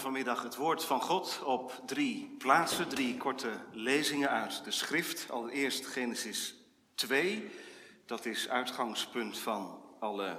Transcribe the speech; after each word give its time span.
vanmiddag 0.00 0.42
het 0.42 0.56
woord 0.56 0.84
van 0.84 1.00
God 1.00 1.42
op 1.44 1.82
drie 1.86 2.34
plaatsen, 2.38 2.88
drie 2.88 3.16
korte 3.16 3.50
lezingen 3.72 4.30
uit 4.30 4.64
de 4.64 4.70
schrift. 4.70 5.30
Allereerst 5.30 5.86
Genesis 5.86 6.54
2, 6.94 7.50
dat 8.06 8.26
is 8.26 8.48
uitgangspunt 8.48 9.38
van 9.38 9.82
alle 10.00 10.38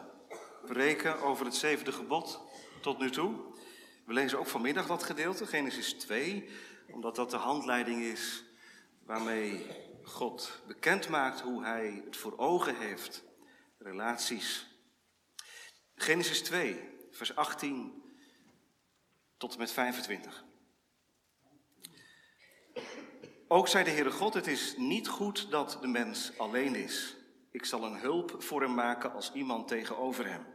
preken 0.65 1.21
over 1.21 1.45
het 1.45 1.55
zevende 1.55 1.91
gebod 1.91 2.39
tot 2.81 2.99
nu 2.99 3.09
toe. 3.09 3.33
We 4.05 4.13
lezen 4.13 4.39
ook 4.39 4.47
vanmiddag 4.47 4.87
dat 4.87 5.03
gedeelte, 5.03 5.45
Genesis 5.45 5.93
2, 5.93 6.49
omdat 6.91 7.15
dat 7.15 7.29
de 7.31 7.37
handleiding 7.37 8.01
is 8.01 8.43
waarmee 9.05 9.65
God 10.03 10.61
bekend 10.67 11.09
maakt 11.09 11.41
hoe 11.41 11.63
hij 11.63 12.01
het 12.05 12.17
voor 12.17 12.37
ogen 12.37 12.75
heeft, 12.77 13.23
relaties. 13.77 14.67
Genesis 15.95 16.41
2, 16.41 16.89
vers 17.11 17.35
18 17.35 18.03
tot 19.37 19.53
en 19.53 19.59
met 19.59 19.71
25. 19.71 20.45
Ook 23.47 23.67
zei 23.67 23.83
de 23.83 23.89
Heere 23.89 24.11
God, 24.11 24.33
het 24.33 24.47
is 24.47 24.77
niet 24.77 25.07
goed 25.07 25.51
dat 25.51 25.77
de 25.81 25.87
mens 25.87 26.37
alleen 26.37 26.75
is. 26.75 27.15
Ik 27.51 27.65
zal 27.65 27.83
een 27.83 27.99
hulp 27.99 28.43
voor 28.43 28.61
hem 28.61 28.73
maken 28.73 29.13
als 29.13 29.33
iemand 29.33 29.67
tegenover 29.67 30.27
hem. 30.27 30.45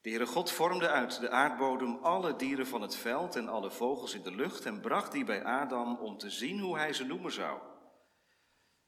De 0.00 0.08
Heere 0.08 0.26
God 0.26 0.50
vormde 0.50 0.88
uit 0.88 1.20
de 1.20 1.30
aardbodem 1.30 1.98
alle 2.02 2.36
dieren 2.36 2.66
van 2.66 2.82
het 2.82 2.96
veld 2.96 3.36
en 3.36 3.48
alle 3.48 3.70
vogels 3.70 4.14
in 4.14 4.22
de 4.22 4.34
lucht 4.34 4.66
en 4.66 4.80
bracht 4.80 5.12
die 5.12 5.24
bij 5.24 5.44
Adam 5.44 5.96
om 5.96 6.18
te 6.18 6.30
zien 6.30 6.60
hoe 6.60 6.76
hij 6.76 6.92
ze 6.92 7.04
noemen 7.04 7.32
zou. 7.32 7.60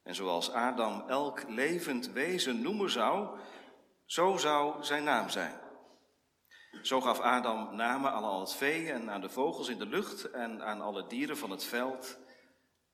En 0.02 0.14
zoals 0.14 0.50
Adam 0.50 1.08
elk 1.08 1.48
levend 1.48 2.10
wezen 2.10 2.62
noemen 2.62 2.90
zou, 2.90 3.38
zo 4.04 4.36
zou 4.36 4.84
zijn 4.84 5.04
naam 5.04 5.28
zijn. 5.28 5.63
Zo 6.82 7.00
gaf 7.00 7.20
Adam 7.20 7.76
namen 7.76 8.12
aan 8.12 8.24
al 8.24 8.40
het 8.40 8.54
vee 8.54 8.92
en 8.92 9.10
aan 9.10 9.20
de 9.20 9.28
vogels 9.28 9.68
in 9.68 9.78
de 9.78 9.86
lucht 9.86 10.30
en 10.30 10.64
aan 10.64 10.80
alle 10.80 11.06
dieren 11.06 11.36
van 11.36 11.50
het 11.50 11.64
veld. 11.64 12.18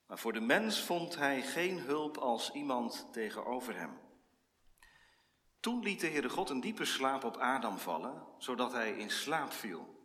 Maar 0.07 0.17
voor 0.17 0.33
de 0.33 0.39
mens 0.39 0.81
vond 0.81 1.15
hij 1.15 1.41
geen 1.41 1.79
hulp 1.79 2.17
als 2.17 2.51
iemand 2.51 3.07
tegenover 3.11 3.75
hem. 3.75 3.99
Toen 5.59 5.83
liet 5.83 5.99
de 5.99 6.07
Heere 6.07 6.29
God 6.29 6.49
een 6.49 6.59
diepe 6.59 6.85
slaap 6.85 7.23
op 7.23 7.37
Adam 7.37 7.77
vallen, 7.77 8.23
zodat 8.37 8.71
hij 8.71 8.91
in 8.91 9.09
slaap 9.09 9.51
viel. 9.51 9.99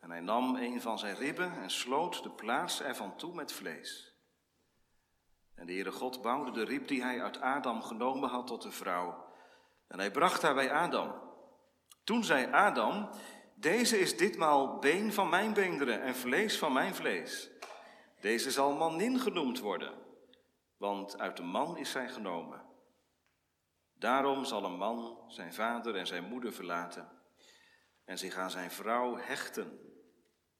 En 0.00 0.10
hij 0.10 0.20
nam 0.20 0.56
een 0.56 0.80
van 0.80 0.98
zijn 0.98 1.16
ribben 1.16 1.52
en 1.62 1.70
sloot 1.70 2.22
de 2.22 2.30
plaats 2.30 2.82
ervan 2.82 3.16
toe 3.16 3.34
met 3.34 3.52
vlees. 3.52 4.14
En 5.54 5.66
de 5.66 5.72
Heere 5.72 5.92
God 5.92 6.22
bouwde 6.22 6.50
de 6.50 6.64
rib 6.64 6.88
die 6.88 7.02
hij 7.02 7.22
uit 7.22 7.40
Adam 7.40 7.82
genomen 7.82 8.28
had 8.28 8.46
tot 8.46 8.64
een 8.64 8.72
vrouw. 8.72 9.24
En 9.88 9.98
hij 9.98 10.10
bracht 10.10 10.42
haar 10.42 10.54
bij 10.54 10.72
Adam. 10.72 11.29
Toen 12.10 12.24
zei 12.24 12.52
Adam, 12.52 13.10
deze 13.54 13.98
is 13.98 14.16
ditmaal 14.16 14.78
been 14.78 15.12
van 15.12 15.28
mijn 15.28 15.52
beenderen 15.52 16.02
en 16.02 16.14
vlees 16.14 16.58
van 16.58 16.72
mijn 16.72 16.94
vlees. 16.94 17.50
Deze 18.20 18.50
zal 18.50 18.76
manin 18.76 19.18
genoemd 19.18 19.58
worden, 19.58 19.94
want 20.76 21.18
uit 21.18 21.36
de 21.36 21.42
man 21.42 21.76
is 21.76 21.90
zij 21.90 22.08
genomen. 22.08 22.62
Daarom 23.94 24.44
zal 24.44 24.64
een 24.64 24.76
man 24.76 25.24
zijn 25.28 25.54
vader 25.54 25.96
en 25.96 26.06
zijn 26.06 26.24
moeder 26.24 26.52
verlaten 26.52 27.08
en 28.04 28.18
zich 28.18 28.36
aan 28.36 28.50
zijn 28.50 28.70
vrouw 28.70 29.16
hechten. 29.16 29.80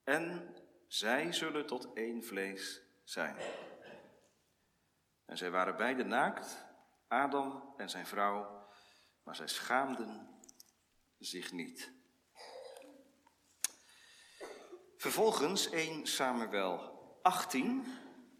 En 0.03 0.55
zij 0.87 1.33
zullen 1.33 1.65
tot 1.65 1.93
één 1.93 2.23
vlees 2.23 2.81
zijn. 3.03 3.35
En 5.25 5.37
zij 5.37 5.51
waren 5.51 5.75
beide 5.75 6.03
naakt, 6.03 6.65
Adam 7.07 7.73
en 7.77 7.89
zijn 7.89 8.05
vrouw, 8.05 8.67
maar 9.23 9.35
zij 9.35 9.47
schaamden 9.47 10.30
zich 11.21 11.51
niet. 11.51 11.91
Vervolgens 14.97 15.69
1 15.69 16.07
Samuel 16.07 16.79
18, 17.21 17.85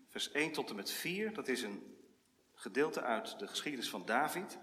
vers 0.09 0.31
1 0.31 0.51
tot 0.51 0.69
en 0.69 0.75
met 0.75 0.91
4. 0.91 1.33
Dat 1.33 1.47
is 1.47 1.61
een 1.61 1.97
gedeelte 2.53 3.02
uit 3.02 3.39
de 3.39 3.47
geschiedenis 3.47 3.89
van 3.89 4.05
David. 4.05 4.59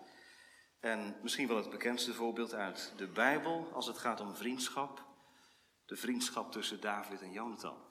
En 0.80 1.18
misschien 1.22 1.48
wel 1.48 1.56
het 1.56 1.70
bekendste 1.70 2.14
voorbeeld 2.14 2.54
uit 2.54 2.92
de 2.96 3.08
Bijbel 3.08 3.72
als 3.72 3.86
het 3.86 3.98
gaat 3.98 4.20
om 4.20 4.36
vriendschap. 4.36 5.06
De 5.86 5.96
vriendschap 5.96 6.52
tussen 6.52 6.80
David 6.80 7.22
en 7.22 7.32
Jonathan. 7.32 7.86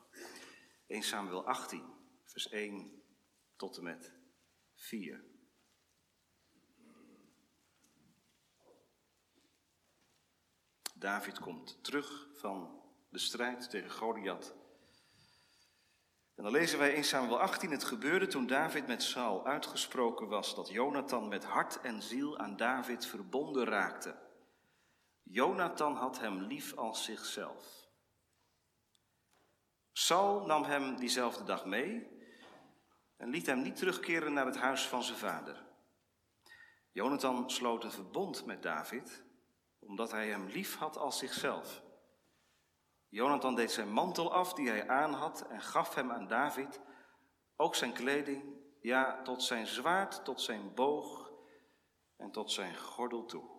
1 0.88 1.04
Samuel 1.04 1.46
18, 1.46 1.84
vers 2.24 2.50
1 2.50 3.04
tot 3.56 3.78
en 3.78 3.84
met 3.84 4.12
4. 4.76 5.27
David 11.00 11.40
komt 11.40 11.84
terug 11.84 12.28
van 12.34 12.82
de 13.10 13.20
strijd 13.20 13.70
tegen 13.70 13.92
Goliath. 13.92 14.56
En 16.36 16.44
dan 16.44 16.52
lezen 16.52 16.80
wij 16.80 16.94
in 16.94 17.04
Samuel 17.04 17.40
18, 17.40 17.72
het 17.72 17.84
gebeurde 17.84 18.28
toen 18.28 18.48
David 18.48 18.88
met 18.88 19.04
Saul 19.04 19.46
uitgesproken 19.46 20.28
was 20.28 20.56
dat 20.56 20.70
Jonathan 20.70 21.28
met 21.28 21.44
hart 21.44 21.82
en 21.82 22.02
ziel 22.02 22.38
aan 22.38 22.58
David 22.58 23.06
verbonden 23.06 23.66
raakte. 23.66 24.16
Jonathan 25.24 25.96
had 25.96 26.20
hem 26.20 26.42
lief 26.42 26.76
als 26.76 27.04
zichzelf. 27.04 27.88
Saul 29.92 30.46
nam 30.46 30.64
hem 30.64 30.96
diezelfde 30.96 31.44
dag 31.44 31.66
mee 31.66 32.08
en 33.18 33.30
liet 33.30 33.46
hem 33.46 33.62
niet 33.62 33.76
terugkeren 33.76 34.34
naar 34.34 34.46
het 34.46 34.58
huis 34.58 34.88
van 34.88 35.04
zijn 35.04 35.18
vader. 35.18 35.66
Jonathan 36.92 37.50
sloot 37.50 37.84
een 37.84 37.92
verbond 37.92 38.46
met 38.46 38.64
David 38.64 39.26
omdat 39.88 40.12
hij 40.12 40.28
hem 40.28 40.48
lief 40.48 40.76
had 40.76 40.98
als 40.98 41.18
zichzelf. 41.18 41.84
Jonathan 43.10 43.56
deed 43.56 43.72
zijn 43.72 43.92
mantel 43.92 44.34
af 44.34 44.54
die 44.54 44.70
hij 44.70 44.88
aan 44.88 45.14
had 45.14 45.48
en 45.48 45.62
gaf 45.62 45.96
hem 45.96 46.12
aan 46.12 46.28
David, 46.28 46.82
ook 47.56 47.76
zijn 47.76 47.94
kleding, 47.94 48.44
ja, 48.82 49.22
tot 49.22 49.44
zijn 49.44 49.68
zwaard, 49.68 50.26
tot 50.26 50.42
zijn 50.42 50.74
boog 50.74 51.32
en 52.16 52.32
tot 52.32 52.52
zijn 52.52 52.78
gordel 52.78 53.26
toe. 53.26 53.50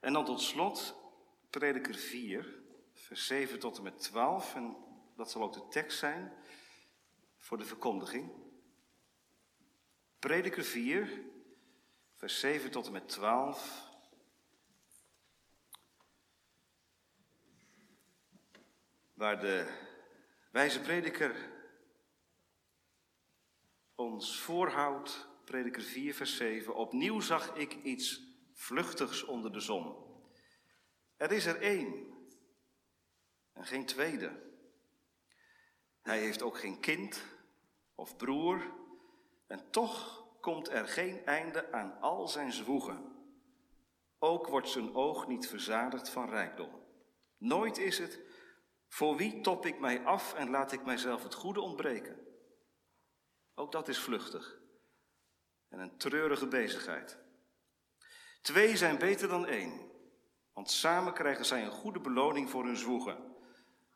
En 0.00 0.12
dan 0.12 0.24
tot 0.24 0.40
slot 0.40 0.94
prediker 1.50 1.94
4, 1.94 2.62
vers 2.92 3.26
7 3.26 3.58
tot 3.58 3.76
en 3.76 3.82
met 3.82 3.98
12, 3.98 4.54
en 4.54 4.76
dat 5.16 5.30
zal 5.30 5.42
ook 5.42 5.52
de 5.52 5.68
tekst 5.68 5.98
zijn 5.98 6.32
voor 7.36 7.58
de 7.58 7.64
verkondiging. 7.64 8.32
Prediker 10.18 10.64
4, 10.64 11.24
vers 12.26 12.40
7 12.40 12.70
tot 12.70 12.86
en 12.86 12.92
met 12.92 13.08
12. 13.08 13.90
Waar 19.14 19.40
de 19.40 19.78
wijze 20.50 20.80
prediker 20.80 21.50
ons 23.94 24.40
voorhoudt, 24.40 25.28
prediker 25.44 25.82
4, 25.82 26.14
vers 26.14 26.36
7. 26.36 26.74
Opnieuw 26.74 27.20
zag 27.20 27.54
ik 27.54 27.74
iets 27.82 28.22
vluchtigs 28.52 29.24
onder 29.24 29.52
de 29.52 29.60
zon. 29.60 29.96
Er 31.16 31.32
is 31.32 31.46
er 31.46 31.60
één 31.60 32.14
en 33.52 33.66
geen 33.66 33.86
tweede. 33.86 34.42
Hij 36.02 36.20
heeft 36.20 36.42
ook 36.42 36.58
geen 36.58 36.80
kind 36.80 37.24
of 37.94 38.16
broer 38.16 38.72
en 39.46 39.70
toch 39.70 40.25
komt 40.46 40.70
er 40.70 40.88
geen 40.88 41.24
einde 41.24 41.72
aan 41.72 42.00
al 42.00 42.28
zijn 42.28 42.52
zwoegen. 42.52 43.14
Ook 44.18 44.46
wordt 44.46 44.68
zijn 44.68 44.94
oog 44.94 45.26
niet 45.26 45.48
verzadigd 45.48 46.08
van 46.08 46.28
rijkdom. 46.28 46.70
Nooit 47.38 47.78
is 47.78 47.98
het, 47.98 48.20
voor 48.88 49.16
wie 49.16 49.40
top 49.40 49.66
ik 49.66 49.78
mij 49.80 50.04
af 50.04 50.34
en 50.34 50.50
laat 50.50 50.72
ik 50.72 50.84
mijzelf 50.84 51.22
het 51.22 51.34
goede 51.34 51.60
ontbreken. 51.60 52.18
Ook 53.54 53.72
dat 53.72 53.88
is 53.88 53.98
vluchtig 53.98 54.58
en 55.68 55.78
een 55.78 55.96
treurige 55.96 56.46
bezigheid. 56.46 57.18
Twee 58.42 58.76
zijn 58.76 58.98
beter 58.98 59.28
dan 59.28 59.46
één, 59.46 59.90
want 60.52 60.70
samen 60.70 61.12
krijgen 61.12 61.44
zij 61.44 61.64
een 61.64 61.70
goede 61.70 62.00
beloning 62.00 62.50
voor 62.50 62.64
hun 62.64 62.76
zwoegen. 62.76 63.36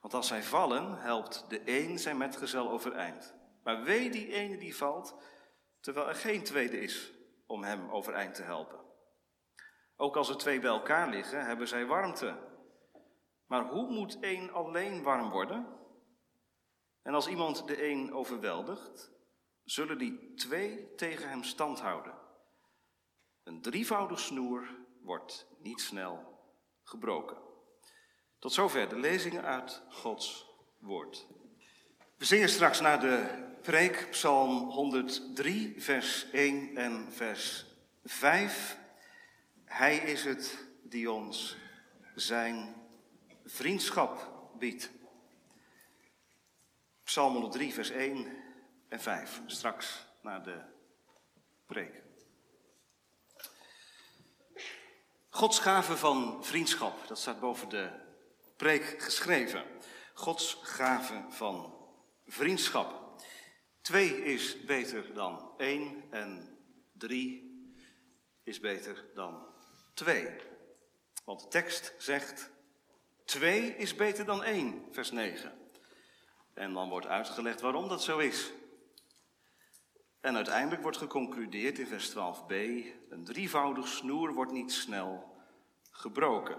Want 0.00 0.14
als 0.14 0.26
zij 0.26 0.42
vallen, 0.42 0.98
helpt 0.98 1.44
de 1.48 1.62
een 1.64 1.98
zijn 1.98 2.16
metgezel 2.16 2.70
overeind. 2.70 3.34
Maar 3.62 3.82
wee 3.82 4.10
die 4.10 4.32
ene 4.32 4.56
die 4.56 4.76
valt, 4.76 5.14
terwijl 5.80 6.08
er 6.08 6.14
geen 6.14 6.42
tweede 6.42 6.80
is 6.80 7.12
om 7.46 7.62
hem 7.62 7.90
overeind 7.90 8.34
te 8.34 8.42
helpen. 8.42 8.80
Ook 9.96 10.16
als 10.16 10.28
er 10.28 10.36
twee 10.36 10.60
bij 10.60 10.70
elkaar 10.70 11.08
liggen, 11.08 11.46
hebben 11.46 11.68
zij 11.68 11.86
warmte. 11.86 12.38
Maar 13.46 13.64
hoe 13.64 13.90
moet 13.90 14.18
één 14.20 14.52
alleen 14.52 15.02
warm 15.02 15.30
worden? 15.30 15.78
En 17.02 17.14
als 17.14 17.26
iemand 17.26 17.66
de 17.66 17.88
een 17.88 18.12
overweldigt, 18.14 19.12
zullen 19.64 19.98
die 19.98 20.34
twee 20.34 20.94
tegen 20.94 21.28
hem 21.28 21.42
stand 21.42 21.80
houden. 21.80 22.14
Een 23.42 23.62
drievoudig 23.62 24.18
snoer 24.18 24.68
wordt 25.00 25.46
niet 25.58 25.80
snel 25.80 26.38
gebroken. 26.82 27.36
Tot 28.38 28.52
zover 28.52 28.88
de 28.88 28.98
lezingen 28.98 29.44
uit 29.44 29.82
Gods 29.88 30.46
woord. 30.78 31.26
We 32.16 32.24
zingen 32.24 32.48
straks 32.48 32.80
naar 32.80 33.00
de 33.00 33.48
preek, 33.62 34.10
Psalm 34.10 34.70
103, 34.70 35.74
vers 35.78 36.26
1 36.32 36.76
en 36.76 37.12
vers 37.12 37.66
5. 38.04 38.78
Hij 39.64 39.96
is 39.96 40.24
het 40.24 40.66
die 40.82 41.10
ons 41.10 41.56
zijn 42.14 42.74
vriendschap 43.44 44.30
biedt. 44.58 44.90
Psalm 47.04 47.32
103, 47.32 47.72
vers 47.72 47.90
1 47.90 48.36
en 48.88 49.00
5, 49.00 49.40
straks 49.46 50.06
naar 50.22 50.42
de 50.42 50.60
preek. 51.66 52.02
Gods 55.30 55.58
gave 55.58 55.96
van 55.96 56.44
vriendschap, 56.44 57.08
dat 57.08 57.18
staat 57.18 57.40
boven 57.40 57.68
de 57.68 57.90
preek 58.56 59.02
geschreven. 59.02 59.64
Gods 60.14 60.58
gave 60.62 61.24
van 61.28 61.74
vriendschap. 62.26 62.99
Twee 63.80 64.24
is 64.24 64.64
beter 64.64 65.14
dan 65.14 65.52
één 65.56 66.02
en 66.10 66.58
drie 66.92 67.50
is 68.42 68.60
beter 68.60 69.04
dan 69.14 69.46
twee. 69.94 70.28
Want 71.24 71.40
de 71.40 71.48
tekst 71.48 71.94
zegt, 71.98 72.50
twee 73.24 73.76
is 73.76 73.94
beter 73.94 74.24
dan 74.24 74.44
één, 74.44 74.84
vers 74.90 75.10
9. 75.10 75.58
En 76.54 76.72
dan 76.72 76.88
wordt 76.88 77.06
uitgelegd 77.06 77.60
waarom 77.60 77.88
dat 77.88 78.02
zo 78.02 78.18
is. 78.18 78.52
En 80.20 80.36
uiteindelijk 80.36 80.82
wordt 80.82 80.96
geconcludeerd 80.96 81.78
in 81.78 81.86
vers 81.86 82.10
12b, 82.10 82.52
een 83.08 83.24
drievoudig 83.24 83.88
snoer 83.88 84.32
wordt 84.32 84.52
niet 84.52 84.72
snel 84.72 85.36
gebroken. 85.90 86.56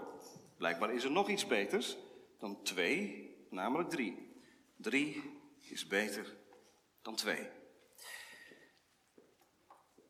Blijkbaar 0.56 0.94
is 0.94 1.04
er 1.04 1.10
nog 1.10 1.28
iets 1.28 1.46
beters 1.46 1.96
dan 2.38 2.62
twee, 2.62 3.30
namelijk 3.50 3.90
drie. 3.90 4.32
Drie 4.76 5.40
is 5.60 5.86
beter 5.86 6.36
dan 7.02 7.14
twee. 7.14 7.48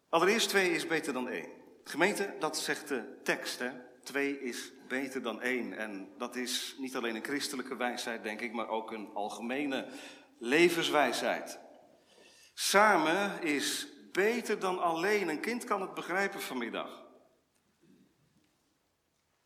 Allereerst 0.08 0.48
twee 0.48 0.70
is 0.70 0.86
beter 0.86 1.12
dan 1.12 1.28
één. 1.28 1.50
Gemeente, 1.84 2.36
dat 2.38 2.58
zegt 2.58 2.88
de 2.88 3.20
tekst, 3.22 3.58
hè? 3.58 3.70
Twee 4.02 4.40
is 4.40 4.72
beter 4.88 5.22
dan 5.22 5.40
één. 5.40 5.72
En 5.72 6.14
dat 6.18 6.36
is 6.36 6.74
niet 6.78 6.96
alleen 6.96 7.14
een 7.14 7.24
christelijke 7.24 7.76
wijsheid, 7.76 8.22
denk 8.22 8.40
ik, 8.40 8.52
maar 8.52 8.68
ook 8.68 8.90
een 8.90 9.10
algemene 9.14 9.88
levenswijsheid. 10.38 11.60
Samen 12.54 13.42
is 13.42 13.86
beter 14.12 14.58
dan 14.58 14.78
alleen. 14.78 15.28
Een 15.28 15.40
kind 15.40 15.64
kan 15.64 15.80
het 15.80 15.94
begrijpen 15.94 16.40
vanmiddag. 16.40 17.06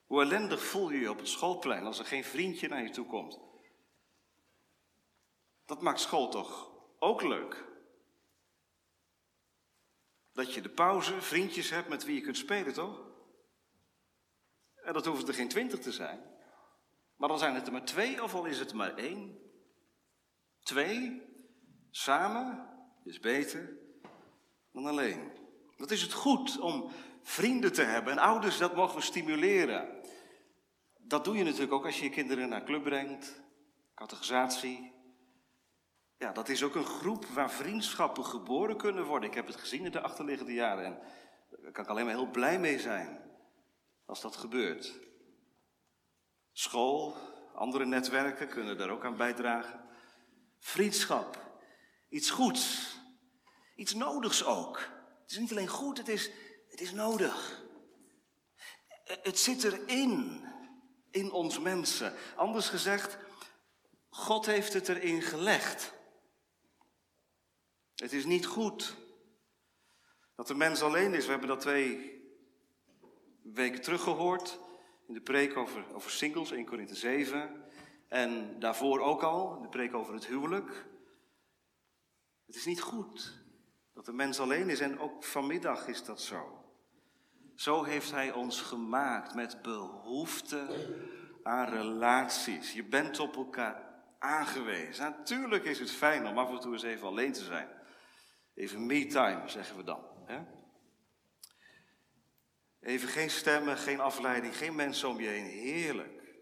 Hoe 0.06 0.22
ellendig 0.22 0.64
voel 0.64 0.90
je 0.90 0.98
je 0.98 1.10
op 1.10 1.18
het 1.18 1.28
schoolplein 1.28 1.84
als 1.84 1.98
er 1.98 2.04
geen 2.04 2.24
vriendje 2.24 2.68
naar 2.68 2.82
je 2.82 2.90
toe 2.90 3.06
komt? 3.06 3.38
Dat 5.66 5.82
maakt 5.82 6.00
school 6.00 6.28
toch 6.28 6.75
ook 6.98 7.22
leuk? 7.22 7.64
Dat 10.32 10.54
je 10.54 10.60
de 10.60 10.68
pauze 10.68 11.20
vriendjes 11.20 11.70
hebt 11.70 11.88
met 11.88 12.04
wie 12.04 12.14
je 12.14 12.20
kunt 12.20 12.36
spelen, 12.36 12.72
toch? 12.72 13.06
En 14.74 14.92
dat 14.92 15.06
hoeven 15.06 15.28
er 15.28 15.34
geen 15.34 15.48
twintig 15.48 15.80
te 15.80 15.92
zijn. 15.92 16.20
Maar 17.16 17.28
dan 17.28 17.38
zijn 17.38 17.54
het 17.54 17.66
er 17.66 17.72
maar 17.72 17.84
twee, 17.84 18.22
of 18.22 18.34
al 18.34 18.44
is 18.44 18.58
het 18.58 18.72
maar 18.72 18.94
één. 18.94 19.38
Twee, 20.62 21.22
samen, 21.90 22.68
is 23.04 23.18
beter 23.18 23.78
dan 24.72 24.86
alleen. 24.86 25.32
Dat 25.76 25.90
is 25.90 26.02
het 26.02 26.12
goed 26.12 26.58
om 26.58 26.90
vrienden 27.22 27.72
te 27.72 27.82
hebben. 27.82 28.12
En 28.12 28.18
ouders, 28.18 28.58
dat 28.58 28.74
mogen 28.74 28.96
we 28.96 29.02
stimuleren. 29.02 30.00
Dat 30.98 31.24
doe 31.24 31.36
je 31.36 31.44
natuurlijk 31.44 31.72
ook 31.72 31.84
als 31.84 31.98
je 31.98 32.04
je 32.04 32.10
kinderen 32.10 32.48
naar 32.48 32.64
club 32.64 32.82
brengt, 32.82 33.42
categorisatie. 33.94 34.95
Ja, 36.18 36.32
dat 36.32 36.48
is 36.48 36.62
ook 36.62 36.74
een 36.74 36.86
groep 36.86 37.24
waar 37.24 37.50
vriendschappen 37.50 38.24
geboren 38.24 38.76
kunnen 38.76 39.04
worden. 39.04 39.28
Ik 39.28 39.34
heb 39.34 39.46
het 39.46 39.56
gezien 39.56 39.84
in 39.84 39.90
de 39.90 40.00
achterliggende 40.00 40.52
jaren 40.52 40.84
en 40.84 40.98
daar 41.62 41.72
kan 41.72 41.84
ik 41.84 41.90
alleen 41.90 42.04
maar 42.04 42.14
heel 42.14 42.30
blij 42.30 42.58
mee 42.58 42.78
zijn 42.78 43.20
als 44.06 44.20
dat 44.20 44.36
gebeurt. 44.36 44.94
School, 46.52 47.16
andere 47.54 47.86
netwerken 47.86 48.48
kunnen 48.48 48.78
daar 48.78 48.90
ook 48.90 49.04
aan 49.04 49.16
bijdragen. 49.16 49.84
Vriendschap, 50.58 51.60
iets 52.08 52.30
goeds, 52.30 52.94
iets 53.74 53.94
nodigs 53.94 54.44
ook. 54.44 54.76
Het 55.22 55.30
is 55.30 55.38
niet 55.38 55.50
alleen 55.50 55.68
goed, 55.68 55.98
het 55.98 56.08
is, 56.08 56.30
het 56.68 56.80
is 56.80 56.92
nodig. 56.92 57.64
Het 59.04 59.38
zit 59.38 59.64
erin, 59.64 60.44
in 61.10 61.32
ons 61.32 61.58
mensen. 61.58 62.14
Anders 62.36 62.68
gezegd, 62.68 63.18
God 64.08 64.46
heeft 64.46 64.72
het 64.72 64.88
erin 64.88 65.22
gelegd. 65.22 65.92
Het 67.96 68.12
is 68.12 68.24
niet 68.24 68.46
goed 68.46 68.96
dat 70.34 70.46
de 70.46 70.54
mens 70.54 70.82
alleen 70.82 71.14
is. 71.14 71.24
We 71.24 71.30
hebben 71.30 71.48
dat 71.48 71.60
twee 71.60 72.20
weken 73.42 73.82
terug 73.82 74.02
gehoord 74.02 74.58
in 75.06 75.14
de 75.14 75.20
preek 75.20 75.56
over, 75.56 75.94
over 75.94 76.10
singles, 76.10 76.50
1 76.50 76.64
Korinthe 76.64 76.94
7. 76.94 77.64
En 78.08 78.58
daarvoor 78.58 79.00
ook 79.00 79.22
al, 79.22 79.56
in 79.56 79.62
de 79.62 79.68
preek 79.68 79.94
over 79.94 80.14
het 80.14 80.26
huwelijk. 80.26 80.86
Het 82.46 82.56
is 82.56 82.64
niet 82.64 82.80
goed 82.80 83.44
dat 83.92 84.04
de 84.04 84.12
mens 84.12 84.40
alleen 84.40 84.70
is 84.70 84.80
en 84.80 84.98
ook 84.98 85.24
vanmiddag 85.24 85.88
is 85.88 86.04
dat 86.04 86.20
zo. 86.20 86.64
Zo 87.54 87.84
heeft 87.84 88.10
Hij 88.10 88.32
ons 88.32 88.60
gemaakt 88.60 89.34
met 89.34 89.62
behoefte 89.62 90.66
aan 91.42 91.68
relaties. 91.68 92.72
Je 92.72 92.84
bent 92.84 93.18
op 93.20 93.36
elkaar 93.36 93.86
aangewezen. 94.18 95.04
Natuurlijk 95.04 95.64
is 95.64 95.78
het 95.78 95.90
fijn 95.90 96.26
om 96.26 96.38
af 96.38 96.50
en 96.50 96.60
toe 96.60 96.72
eens 96.72 96.82
even 96.82 97.06
alleen 97.06 97.32
te 97.32 97.44
zijn. 97.44 97.75
Even 98.56 98.86
me-time, 98.86 99.48
zeggen 99.48 99.76
we 99.76 99.84
dan. 99.84 100.04
Hè? 100.24 100.40
Even 102.80 103.08
geen 103.08 103.30
stemmen, 103.30 103.76
geen 103.76 104.00
afleiding, 104.00 104.56
geen 104.56 104.74
mensen 104.74 105.08
om 105.08 105.20
je 105.20 105.28
heen. 105.28 105.44
Heerlijk. 105.44 106.34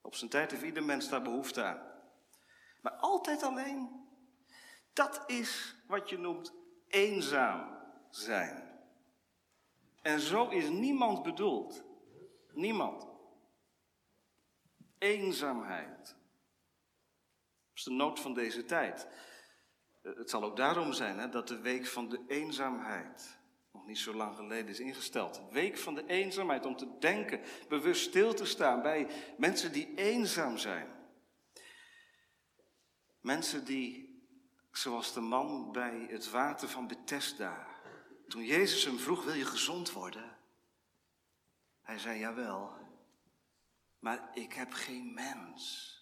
Op 0.00 0.14
zijn 0.14 0.30
tijd 0.30 0.50
heeft 0.50 0.62
ieder 0.62 0.84
mens 0.84 1.08
daar 1.08 1.22
behoefte 1.22 1.62
aan. 1.62 1.92
Maar 2.80 2.92
altijd 2.92 3.42
alleen, 3.42 4.06
dat 4.92 5.22
is 5.26 5.76
wat 5.86 6.08
je 6.08 6.18
noemt 6.18 6.54
eenzaam 6.88 7.78
zijn. 8.10 8.80
En 10.02 10.20
zo 10.20 10.48
is 10.48 10.68
niemand 10.68 11.22
bedoeld. 11.22 11.84
Niemand. 12.52 13.06
Eenzaamheid. 14.98 16.06
Dat 16.06 17.74
is 17.74 17.82
de 17.82 17.90
nood 17.90 18.20
van 18.20 18.34
deze 18.34 18.64
tijd. 18.64 19.08
Het 20.04 20.30
zal 20.30 20.42
ook 20.42 20.56
daarom 20.56 20.92
zijn 20.92 21.18
hè, 21.18 21.28
dat 21.28 21.48
de 21.48 21.60
week 21.60 21.86
van 21.86 22.08
de 22.08 22.20
eenzaamheid 22.28 23.38
nog 23.72 23.86
niet 23.86 23.98
zo 23.98 24.14
lang 24.14 24.36
geleden 24.36 24.68
is 24.68 24.80
ingesteld. 24.80 25.42
Week 25.50 25.78
van 25.78 25.94
de 25.94 26.06
eenzaamheid, 26.06 26.66
om 26.66 26.76
te 26.76 26.96
denken, 26.98 27.40
bewust 27.68 28.08
stil 28.08 28.34
te 28.34 28.44
staan 28.44 28.82
bij 28.82 29.08
mensen 29.38 29.72
die 29.72 29.94
eenzaam 29.94 30.58
zijn. 30.58 30.88
Mensen 33.20 33.64
die, 33.64 34.18
zoals 34.72 35.12
de 35.12 35.20
man 35.20 35.72
bij 35.72 36.06
het 36.10 36.30
water 36.30 36.68
van 36.68 36.86
Bethesda, 36.86 37.66
toen 38.28 38.44
Jezus 38.44 38.84
hem 38.84 38.98
vroeg, 38.98 39.24
wil 39.24 39.34
je 39.34 39.46
gezond 39.46 39.92
worden? 39.92 40.36
Hij 41.82 41.98
zei, 41.98 42.18
jawel, 42.18 42.72
maar 43.98 44.30
ik 44.34 44.52
heb 44.52 44.72
geen 44.72 45.14
mens. 45.14 45.92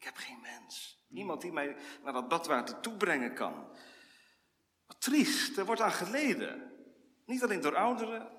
Ik 0.00 0.06
heb 0.06 0.16
geen 0.16 0.40
mens. 0.40 1.04
Niemand 1.08 1.40
die 1.40 1.52
mij 1.52 1.76
naar 2.02 2.12
dat 2.12 2.28
badwater 2.28 2.80
toebrengen 2.80 3.34
kan. 3.34 3.76
Wat 4.86 5.00
triest, 5.00 5.56
er 5.58 5.66
wordt 5.66 5.80
aan 5.80 5.92
geleden. 5.92 6.72
Niet 7.24 7.42
alleen 7.42 7.60
door 7.60 7.76
ouderen, 7.76 8.32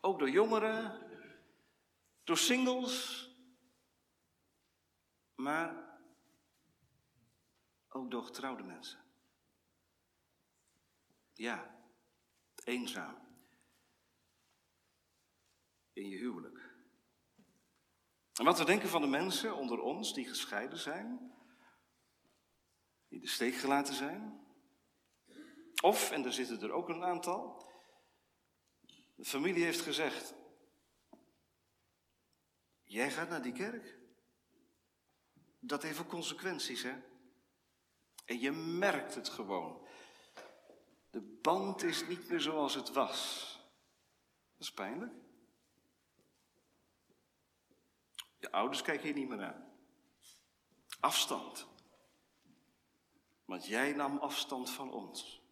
ook 0.00 0.18
door 0.18 0.30
jongeren, 0.30 1.06
door 2.24 2.36
singles, 2.36 3.28
maar 5.34 5.98
ook 7.88 8.10
door 8.10 8.24
getrouwde 8.24 8.62
mensen. 8.62 9.04
Ja, 11.32 11.74
eenzaam. 12.64 13.16
In 15.92 16.08
je 16.08 16.16
huwelijk. 16.16 16.69
En 18.40 18.46
wat 18.46 18.58
we 18.58 18.64
denken 18.64 18.88
van 18.88 19.00
de 19.00 19.06
mensen 19.06 19.56
onder 19.56 19.80
ons 19.80 20.14
die 20.14 20.28
gescheiden 20.28 20.78
zijn, 20.78 21.32
die 23.08 23.20
de 23.20 23.28
steek 23.28 23.54
gelaten 23.54 23.94
zijn. 23.94 24.46
Of, 25.82 26.10
en 26.10 26.24
er 26.24 26.32
zitten 26.32 26.62
er 26.62 26.72
ook 26.72 26.88
een 26.88 27.04
aantal, 27.04 27.70
de 29.14 29.24
familie 29.24 29.64
heeft 29.64 29.80
gezegd, 29.80 30.34
jij 32.82 33.10
gaat 33.10 33.28
naar 33.28 33.42
die 33.42 33.52
kerk. 33.52 33.98
Dat 35.58 35.82
heeft 35.82 36.00
ook 36.00 36.08
consequenties, 36.08 36.82
hè? 36.82 36.94
En 38.24 38.40
je 38.40 38.52
merkt 38.52 39.14
het 39.14 39.28
gewoon. 39.28 39.86
De 41.10 41.38
band 41.42 41.82
is 41.82 42.06
niet 42.06 42.28
meer 42.28 42.40
zoals 42.40 42.74
het 42.74 42.92
was. 42.92 43.52
Dat 44.56 44.66
is 44.66 44.72
pijnlijk. 44.72 45.12
Je 48.40 48.52
ouders 48.52 48.82
kijken 48.82 49.08
je 49.08 49.14
niet 49.14 49.28
meer 49.28 49.42
aan. 49.42 49.64
Afstand. 51.00 51.66
Want 53.44 53.66
jij 53.66 53.92
nam 53.92 54.18
afstand 54.18 54.70
van 54.70 54.92
ons. 54.92 55.42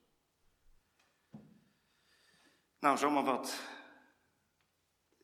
Nou, 2.78 2.99
zomaar 2.99 3.25
wat. 3.25 3.61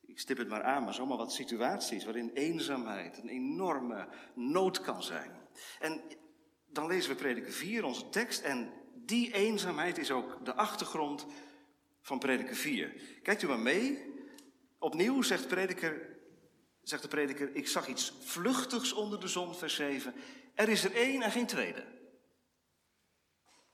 ik 0.05 0.19
stip 0.19 0.37
het 0.37 0.47
maar 0.47 0.63
aan, 0.63 0.83
maar 0.83 0.93
zomaar 0.93 1.17
wat 1.17 1.33
situaties 1.33 2.03
waarin 2.03 2.31
eenzaamheid 2.33 3.17
een 3.17 3.29
enorme 3.29 4.07
nood 4.33 4.81
kan 4.81 5.03
zijn. 5.03 5.31
En 5.79 6.01
dan 6.65 6.87
lezen 6.87 7.11
we 7.11 7.15
prediker 7.15 7.51
4, 7.51 7.85
onze 7.85 8.09
tekst, 8.09 8.41
en 8.41 8.71
die 8.93 9.33
eenzaamheid 9.33 9.97
is 9.97 10.11
ook 10.11 10.45
de 10.45 10.55
achtergrond 10.55 11.25
van 12.01 12.19
prediker 12.19 12.55
4. 12.55 13.19
Kijkt 13.21 13.41
u 13.41 13.47
maar 13.47 13.59
mee. 13.59 14.13
Opnieuw 14.79 15.21
zegt, 15.21 15.47
prediker, 15.47 16.14
zegt 16.89 17.01
de 17.01 17.07
prediker, 17.07 17.55
ik 17.55 17.67
zag 17.67 17.87
iets 17.87 18.13
vluchtigs 18.19 18.93
onder 18.93 19.19
de 19.19 19.27
zon, 19.27 19.55
vers 19.55 19.75
7. 19.75 20.13
Er 20.53 20.69
is 20.69 20.83
er 20.83 20.95
één 20.95 21.21
en 21.21 21.31
geen 21.31 21.47
tweede. 21.47 21.85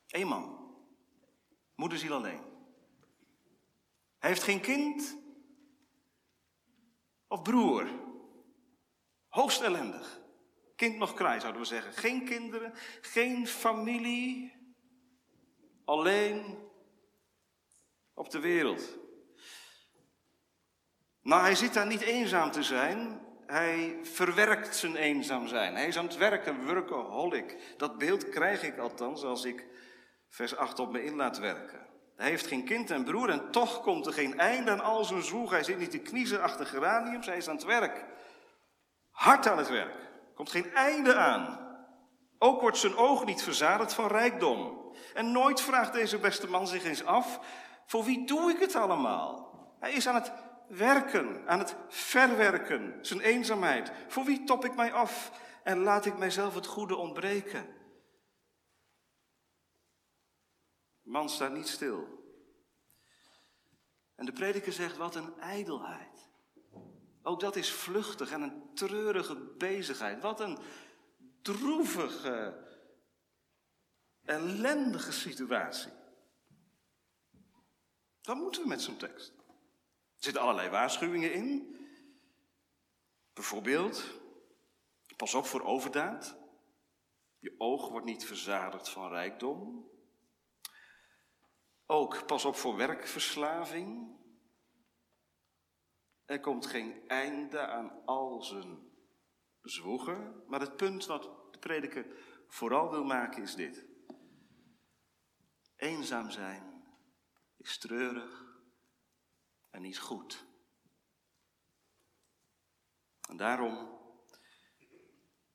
Eén 0.08 0.27
man. 0.27 0.75
Moederziel 1.75 2.13
alleen. 2.13 2.41
Hij 4.20 4.30
heeft 4.30 4.44
geen 4.44 4.62
kind 4.62 5.18
of 7.27 7.41
broer. 7.41 7.89
Hoogst 9.27 9.62
ellendig. 9.62 10.22
Kind 10.75 10.98
nog 10.98 11.13
kraai 11.13 11.39
zouden 11.39 11.62
we 11.62 11.68
zeggen. 11.68 11.94
Geen 11.94 12.25
kinderen, 12.25 12.74
geen 13.01 13.48
familie. 13.48 14.53
Alleen 15.86 16.70
op 18.13 18.30
de 18.30 18.39
wereld. 18.39 18.98
Nou, 21.22 21.42
hij 21.42 21.56
zit 21.56 21.74
daar 21.74 21.88
niet 21.88 22.01
eenzaam 22.01 22.51
te 22.51 22.63
zijn. 22.63 23.20
Hij 23.46 24.00
verwerkt 24.04 24.75
zijn 24.75 24.96
eenzaam 24.96 25.48
zijn. 25.48 25.75
Hij 25.75 25.88
is 25.88 25.98
aan 25.98 26.06
het 26.06 26.18
werken, 26.18 26.66
workaholic. 26.66 27.75
Dat 27.78 27.98
beeld 27.98 28.30
krijg 28.30 28.63
ik 28.63 28.78
althans 28.78 29.24
als 29.24 29.46
ik 29.46 29.66
vers 30.30 30.56
8 30.56 30.80
op 30.80 30.92
me 30.92 31.04
in 31.04 31.16
laat 31.16 31.38
werken. 31.38 31.80
Hij 32.16 32.30
heeft 32.30 32.48
geen 32.48 32.66
kind 32.66 32.92
en 32.92 33.04
broer 33.04 33.30
en 33.30 33.51
toch 33.51 33.82
komt 33.82 34.06
er 34.06 34.13
geen 34.13 34.40
einde 34.40 34.72
aan 34.72 34.82
al 34.82 35.04
zijn 35.04 35.22
zwoeg. 35.22 35.51
Hij 35.51 35.63
zit 35.63 35.78
niet 35.78 35.92
te 35.92 36.00
kniezen 36.00 36.42
achter 36.42 36.66
geraniums, 36.66 37.25
hij 37.25 37.38
is 37.38 37.48
aan 37.48 37.56
het 37.56 37.66
werk. 37.66 38.06
Hard 39.12 39.48
aan 39.48 39.58
het 39.58 39.70
werk. 39.70 40.10
Komt 40.36 40.51
geen 40.51 40.74
einde 40.74 41.16
aan. 41.16 41.70
Ook 42.38 42.62
wordt 42.62 42.78
zijn 42.78 42.96
oog 42.96 43.25
niet 43.25 43.44
verzadigd 43.44 43.94
van 43.94 44.08
rijkdom. 44.08 44.94
En 45.13 45.32
nooit 45.32 45.62
vraagt 45.62 45.94
deze 45.94 46.18
beste 46.18 46.50
man 46.50 46.68
zich 46.68 46.84
eens 46.84 47.06
af, 47.06 47.40
voor 47.86 48.04
wie 48.04 48.25
doe 48.25 48.51
ik 48.51 48.60
het 48.60 48.75
allemaal? 48.75 49.54
Hij 49.80 49.92
is 49.92 50.08
aan 50.08 50.16
het 50.16 50.32
werken, 50.72 51.48
aan 51.48 51.60
het 51.60 51.75
verwerken, 51.88 53.06
zijn 53.06 53.20
eenzaamheid. 53.20 53.92
Voor 54.08 54.24
wie 54.24 54.44
top 54.44 54.66
ik 54.66 54.75
mij 54.75 54.94
af 54.94 55.32
en 55.63 55.78
laat 55.78 56.06
ik 56.06 56.18
mijzelf 56.18 56.56
het 56.56 56.66
goede 56.66 56.96
ontbreken? 56.96 57.75
Man 61.01 61.30
staat 61.30 61.54
niet 61.54 61.68
stil. 61.68 62.20
En 64.16 64.25
de 64.25 64.32
prediker 64.32 64.74
zegt, 64.74 64.98
wat 64.98 65.16
een 65.16 65.40
ijdelheid. 65.40 66.30
Ook 67.24 67.40
dat 67.40 67.56
is 67.56 67.72
vluchtig 67.72 68.32
en 68.32 68.42
een 68.42 68.74
treurige 68.74 69.36
bezigheid. 69.58 70.22
Wat 70.22 70.40
een 70.40 70.58
droevige, 71.42 72.68
ellendige 74.24 75.12
situatie. 75.12 75.92
Wat 78.22 78.36
moeten 78.36 78.62
we 78.62 78.68
met 78.68 78.82
zo'n 78.82 78.98
tekst? 78.98 79.40
Er 80.22 80.28
zitten 80.28 80.46
allerlei 80.46 80.70
waarschuwingen 80.70 81.34
in. 81.34 81.78
Bijvoorbeeld, 83.34 84.20
pas 85.18 85.34
op 85.34 85.46
voor 85.46 85.62
overdaad. 85.62 86.38
Je 87.40 87.56
oog 87.58 87.90
wordt 87.90 88.06
niet 88.06 88.25
verzadigd 88.25 88.90
van 88.90 89.10
rijkdom. 89.10 89.90
Ook 91.86 92.25
pas 92.25 92.46
op 92.46 92.56
voor 92.56 92.75
werkverslaving. 92.75 94.18
Er 96.25 96.40
komt 96.40 96.66
geen 96.66 97.08
einde 97.08 97.68
aan 97.68 98.06
al 98.06 98.44
zijn 98.44 98.92
zwoegen. 99.62 100.44
Maar 100.48 100.60
het 100.60 100.75
punt 100.75 101.06
wat 101.06 101.24
de 101.51 101.60
prediker 101.60 102.06
vooral 102.48 102.90
wil 102.90 103.04
maken 103.04 103.44
is 103.44 103.56
dit. 103.56 103.86
Eenzaam 105.75 106.30
zijn 106.30 106.84
is 107.58 107.78
treurig 107.78 108.50
en 109.72 109.82
niet 109.82 110.00
goed. 110.00 110.46
En 113.30 113.38
daarom 113.38 114.00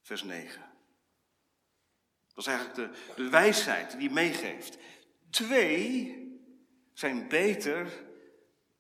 vers 0.01 0.23
9. 0.23 0.61
Dat 2.29 2.47
is 2.47 2.47
eigenlijk 2.47 2.95
de, 2.95 3.15
de 3.23 3.29
wijsheid 3.29 3.99
die 3.99 4.11
meegeeft. 4.11 4.79
Twee 5.31 6.25
zijn 6.93 7.29
beter 7.29 8.05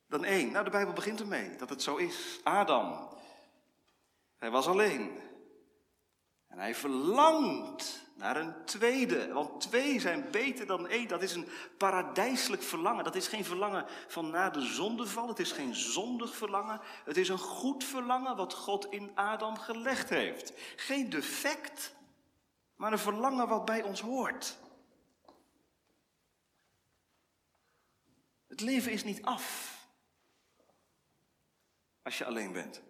dan 0.07 0.25
één. 0.25 0.53
Nou, 0.53 0.65
de 0.65 0.71
Bijbel 0.71 0.93
begint 0.93 1.21
ermee 1.21 1.57
dat 1.57 1.69
het 1.69 1.83
zo 1.83 1.97
is. 1.97 2.41
Adam, 2.43 3.19
hij 4.37 4.51
was 4.51 4.67
alleen. 4.67 5.21
En 6.47 6.59
hij 6.59 6.75
verlangt 6.75 8.06
naar 8.17 8.37
een 8.37 8.65
tweede. 8.65 9.33
Want 9.33 9.61
twee 9.61 10.01
zijn 10.01 10.31
beter 10.31 10.67
dan 10.67 10.89
één. 10.89 11.09
Dat 11.09 11.23
is 11.23 11.35
een 11.35 11.49
paradijselijk 11.77 12.63
verlangen. 12.63 13.05
Dat 13.05 13.15
is 13.15 13.29
geen 13.29 13.45
verlangen 13.45 13.87
van 14.09 14.31
na 14.31 14.51
de 14.51 14.61
zondeval. 14.61 15.29
Het 15.29 15.39
is 15.39 15.53
geen 15.53 15.75
zondig 15.75 16.37
verlangen. 16.37 16.81
Het 17.05 17.17
is 17.17 17.29
een 17.29 17.39
goed 17.39 17.85
verlangen 17.85 18.37
wat 18.37 18.55
God 18.55 18.91
in 18.91 19.11
Adam 19.15 19.59
gelegd 19.59 20.09
heeft. 20.09 20.53
Geen 20.77 21.11
defect, 21.11 21.95
maar 22.77 22.93
een 22.93 22.99
verlangen 22.99 23.49
wat 23.49 23.65
bij 23.65 23.83
ons 23.83 24.01
hoort. 24.01 24.59
Het 28.47 28.61
leven 28.61 28.93
is 28.93 29.05
niet 29.05 29.23
af 29.23 29.75
als 32.03 32.19
je 32.19 32.25
alleen 32.25 32.53
bent. 32.53 32.83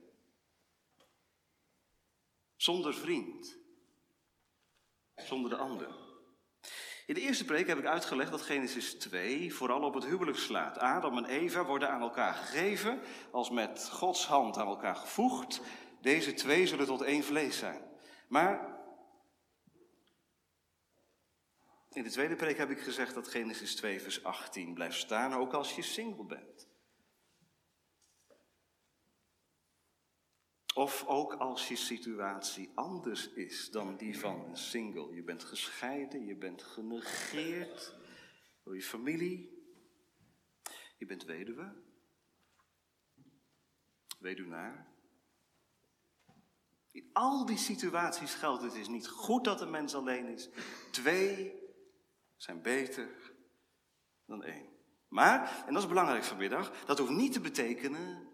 Zonder 2.57 2.95
vriend. 2.95 3.66
Zonder 5.17 5.51
de 5.51 5.57
ander. 5.57 5.89
In 7.07 7.15
de 7.15 7.21
eerste 7.21 7.45
preek 7.45 7.67
heb 7.67 7.79
ik 7.79 7.85
uitgelegd 7.85 8.31
dat 8.31 8.43
Genesis 8.43 8.95
2 8.95 9.55
vooral 9.55 9.83
op 9.83 9.95
het 9.95 10.05
huwelijk 10.05 10.39
slaat. 10.39 10.79
Adam 10.79 11.17
en 11.17 11.25
Eva 11.25 11.65
worden 11.65 11.91
aan 11.91 12.01
elkaar 12.01 12.35
gegeven, 12.35 13.01
als 13.31 13.51
met 13.51 13.89
Gods 13.89 14.27
hand 14.27 14.59
aan 14.59 14.67
elkaar 14.67 14.97
gevoegd. 14.97 15.61
Deze 16.01 16.35
twee 16.35 16.67
zullen 16.67 16.87
tot 16.87 17.03
één 17.03 17.25
vlees 17.25 17.59
zijn. 17.59 17.83
Maar 18.29 18.77
in 21.91 22.03
de 22.03 22.11
tweede 22.11 22.37
preek 22.37 22.59
heb 22.59 22.71
ik 22.71 22.81
gezegd 22.81 23.15
dat 23.15 23.29
Genesis 23.29 23.77
2 23.77 24.01
vers 24.01 24.25
18 24.25 24.75
blijft 24.75 24.99
staan, 24.99 25.35
ook 25.35 25.53
als 25.53 25.77
je 25.77 25.83
single 25.83 26.25
bent. 26.25 26.69
Of 30.77 31.05
ook 31.07 31.33
als 31.33 31.69
je 31.69 31.77
situatie 31.77 32.71
anders 32.75 33.29
is 33.29 33.71
dan 33.71 33.97
die 33.97 34.19
van 34.19 34.45
een 34.45 34.57
single. 34.57 35.15
Je 35.15 35.23
bent 35.23 35.45
gescheiden, 35.45 36.27
je 36.27 36.37
bent 36.37 36.63
genegeerd 36.63 37.95
door 38.63 38.75
je 38.75 38.83
familie. 38.83 39.65
Je 40.97 41.07
bent 41.07 41.25
weduwe, 41.25 41.75
weduwnaar. 44.19 44.87
In 46.91 47.11
al 47.13 47.47
die 47.47 47.59
situaties 47.59 48.35
geldt 48.35 48.63
het 48.63 48.75
is 48.75 48.89
niet 48.89 49.09
goed 49.09 49.45
dat 49.45 49.61
een 49.61 49.71
mens 49.71 49.95
alleen 49.95 50.27
is. 50.27 50.49
Twee 50.91 51.63
zijn 52.37 52.63
beter 52.63 53.33
dan 54.27 54.45
één. 54.45 54.69
Maar, 55.09 55.65
en 55.67 55.73
dat 55.73 55.83
is 55.83 55.89
belangrijk 55.89 56.25
vanmiddag, 56.25 56.85
dat 56.85 56.99
hoeft 56.99 57.11
niet 57.11 57.33
te 57.33 57.41
betekenen 57.41 58.29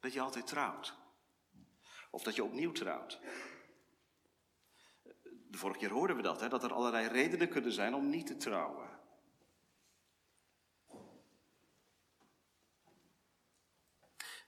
dat 0.00 0.12
je 0.12 0.20
altijd 0.20 0.46
trouwt. 0.46 1.00
Of 2.12 2.22
dat 2.22 2.34
je 2.34 2.44
opnieuw 2.44 2.72
trouwt. 2.72 3.20
De 5.22 5.58
vorige 5.58 5.78
keer 5.78 5.90
hoorden 5.90 6.16
we 6.16 6.22
dat, 6.22 6.40
hè, 6.40 6.48
dat 6.48 6.64
er 6.64 6.72
allerlei 6.72 7.08
redenen 7.08 7.48
kunnen 7.48 7.72
zijn 7.72 7.94
om 7.94 8.08
niet 8.08 8.26
te 8.26 8.36
trouwen. 8.36 8.88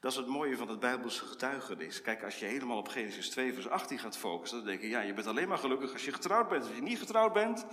Dat 0.01 0.13
is 0.13 0.19
het 0.19 0.27
mooie 0.27 0.57
van 0.57 0.69
het 0.69 0.81
Bijbelse 0.81 1.25
getuigenis. 1.25 2.01
Kijk, 2.01 2.23
als 2.23 2.39
je 2.39 2.47
helemaal 2.47 2.79
op 2.79 2.89
Genesis 2.89 3.31
2, 3.31 3.55
vers 3.55 3.69
18 3.69 3.99
gaat 3.99 4.17
focussen, 4.17 4.59
dan 4.59 4.67
denk 4.67 4.81
je, 4.81 4.89
ja, 4.89 5.01
je 5.01 5.15
bent 5.15 5.27
alleen 5.27 5.49
maar 5.49 5.59
gelukkig 5.59 5.93
als 5.93 6.05
je 6.05 6.13
getrouwd 6.13 6.49
bent. 6.49 6.65
Als 6.65 6.75
je 6.75 6.83
niet 6.83 6.99
getrouwd 6.99 7.33
bent, 7.33 7.67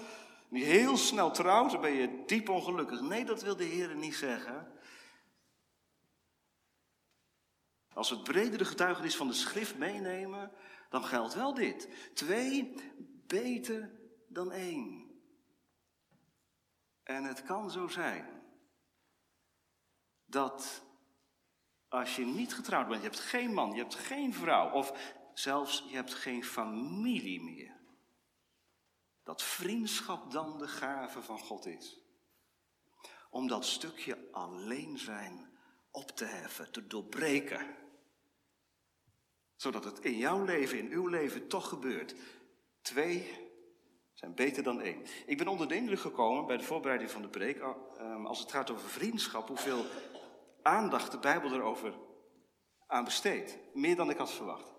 niet 0.47 0.65
heel 0.65 0.97
snel 0.97 1.31
trouwt, 1.31 1.71
dan 1.71 1.81
ben 1.81 1.93
je 1.93 2.23
diep 2.25 2.49
ongelukkig. 2.49 3.01
Nee, 3.01 3.25
dat 3.25 3.41
wil 3.41 3.55
de 3.55 3.63
Heer 3.63 3.95
niet 3.95 4.15
zeggen. 4.15 4.71
Als 7.93 8.09
we 8.09 8.15
het 8.15 8.23
bredere 8.23 8.65
getuigenis 8.65 9.15
van 9.15 9.27
de 9.27 9.33
schrift 9.33 9.77
meenemen, 9.77 10.51
dan 10.89 11.03
geldt 11.03 11.33
wel 11.33 11.53
dit. 11.53 11.89
Twee 12.13 12.73
beter 13.27 13.99
dan 14.27 14.51
één. 14.51 15.09
En 17.03 17.23
het 17.23 17.43
kan 17.43 17.71
zo 17.71 17.87
zijn 17.87 18.41
dat 20.25 20.83
als 21.87 22.15
je 22.15 22.25
niet 22.25 22.53
getrouwd 22.53 22.87
bent, 22.87 23.01
je 23.01 23.07
hebt 23.07 23.19
geen 23.19 23.53
man, 23.53 23.71
je 23.71 23.81
hebt 23.81 23.95
geen 23.95 24.33
vrouw, 24.33 24.71
of 24.71 25.17
zelfs 25.33 25.85
je 25.87 25.95
hebt 25.95 26.13
geen 26.13 26.43
familie 26.43 27.41
meer, 27.41 27.79
dat 29.23 29.43
vriendschap 29.43 30.31
dan 30.31 30.57
de 30.57 30.67
gave 30.67 31.21
van 31.21 31.39
God 31.39 31.65
is. 31.65 31.99
Om 33.29 33.47
dat 33.47 33.65
stukje 33.65 34.27
alleen 34.31 34.97
zijn 34.97 35.57
op 35.91 36.09
te 36.11 36.25
heffen, 36.25 36.71
te 36.71 36.87
doorbreken. 36.87 37.80
Zodat 39.61 39.83
het 39.83 39.99
in 39.99 40.17
jouw 40.17 40.43
leven, 40.43 40.77
in 40.77 40.91
uw 40.91 41.07
leven 41.07 41.47
toch 41.47 41.69
gebeurt. 41.69 42.15
Twee 42.81 43.31
zijn 44.13 44.35
beter 44.35 44.63
dan 44.63 44.81
één. 44.81 45.05
Ik 45.25 45.37
ben 45.37 45.47
onder 45.47 45.67
de 45.67 45.75
indruk 45.75 45.99
gekomen 45.99 46.45
bij 46.45 46.57
de 46.57 46.63
voorbereiding 46.63 47.11
van 47.11 47.21
de 47.21 47.27
preek, 47.27 47.59
ehm, 47.59 48.25
als 48.25 48.39
het 48.39 48.51
gaat 48.51 48.71
over 48.71 48.89
vriendschap, 48.89 49.47
hoeveel 49.47 49.85
aandacht 50.61 51.11
de 51.11 51.19
Bijbel 51.19 51.53
erover 51.53 51.93
aan 52.87 53.03
besteedt. 53.03 53.57
Meer 53.73 53.95
dan 53.95 54.09
ik 54.09 54.17
had 54.17 54.31
verwacht. 54.31 54.73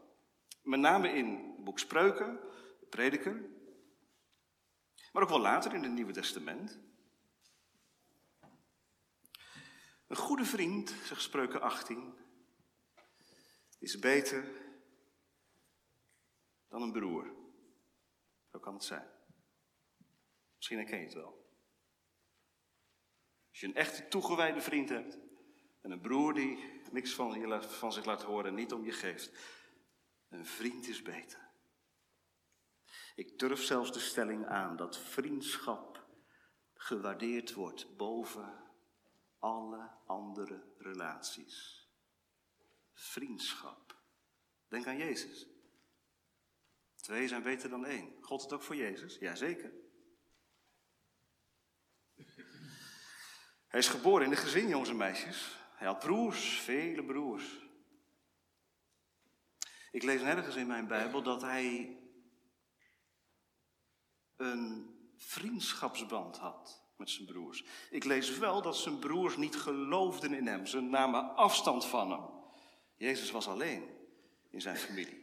Met 0.63 0.81
name 0.81 1.09
in 1.09 1.27
het 1.27 1.65
boek 1.65 1.79
Spreuken, 1.79 2.41
de 2.81 2.87
Prediker, 2.87 3.45
maar 5.13 5.23
ook 5.23 5.29
wel 5.29 5.41
later 5.41 5.75
in 5.75 5.83
het 5.83 5.93
Nieuwe 5.93 6.13
Testament. 6.13 6.79
Een 10.07 10.17
goede 10.17 10.45
vriend, 10.45 10.95
zegt 11.05 11.23
Spreuken 11.23 11.61
18, 11.61 12.15
is 13.79 13.99
beter 13.99 14.62
dan 16.73 16.83
een 16.83 16.93
broer. 16.93 17.35
Zo 18.51 18.59
kan 18.59 18.75
het 18.75 18.85
zijn. 18.85 19.09
Misschien 20.57 20.79
herken 20.79 20.99
je 20.99 21.05
het 21.05 21.15
wel. 21.15 21.51
Als 23.49 23.61
je 23.61 23.67
een 23.67 23.75
echte 23.75 24.09
toegewijde 24.09 24.61
vriend 24.61 24.89
hebt 24.89 25.19
en 25.81 25.91
een 25.91 26.01
broer 26.01 26.35
die 26.35 26.81
niks 26.91 27.15
van, 27.15 27.41
je, 27.41 27.63
van 27.63 27.93
zich 27.93 28.05
laat 28.05 28.23
horen 28.23 28.47
en 28.47 28.55
niet 28.55 28.73
om 28.73 28.85
je 28.85 28.93
geeft, 28.93 29.31
een 30.29 30.47
vriend 30.47 30.89
is 30.89 31.03
beter. 31.03 31.51
Ik 33.15 33.39
durf 33.39 33.63
zelfs 33.63 33.93
de 33.93 34.01
stelling 34.01 34.47
aan 34.47 34.77
dat 34.77 34.99
vriendschap 34.99 36.07
gewaardeerd 36.75 37.53
wordt 37.53 37.97
boven 37.97 38.71
alle 39.39 39.91
andere 40.07 40.73
relaties. 40.79 41.89
Vriendschap. 42.93 44.01
Denk 44.69 44.87
aan 44.87 44.97
Jezus. 44.97 45.52
Twee 47.03 47.29
zijn 47.29 47.43
beter 47.43 47.71
dan 47.71 47.85
één. 47.85 48.13
God 48.21 48.43
het 48.43 48.53
ook 48.53 48.63
voor 48.63 48.77
Jezus? 48.77 49.17
Jazeker. 49.19 49.73
Hij 53.67 53.81
is 53.81 53.89
geboren 53.89 54.25
in 54.25 54.31
een 54.31 54.37
gezin, 54.37 54.69
jongens 54.69 54.91
en 54.91 54.97
meisjes. 54.97 55.59
Hij 55.75 55.87
had 55.87 55.99
broers, 55.99 56.61
vele 56.61 57.05
broers. 57.05 57.45
Ik 59.91 60.03
lees 60.03 60.21
nergens 60.21 60.57
in 60.57 60.67
mijn 60.67 60.87
Bijbel 60.87 61.23
dat 61.23 61.43
hij 61.43 61.99
een 64.37 64.97
vriendschapsband 65.17 66.37
had 66.37 66.85
met 66.97 67.11
zijn 67.11 67.27
broers. 67.27 67.65
Ik 67.91 68.05
lees 68.05 68.39
wel 68.39 68.63
dat 68.63 68.77
zijn 68.77 68.99
broers 68.99 69.37
niet 69.37 69.57
geloofden 69.57 70.35
in 70.35 70.47
hem. 70.47 70.67
Ze 70.67 70.81
namen 70.81 71.35
afstand 71.37 71.87
van 71.87 72.11
hem. 72.11 72.29
Jezus 72.97 73.31
was 73.31 73.49
alleen 73.49 73.89
in 74.51 74.61
zijn 74.61 74.77
familie. 74.77 75.22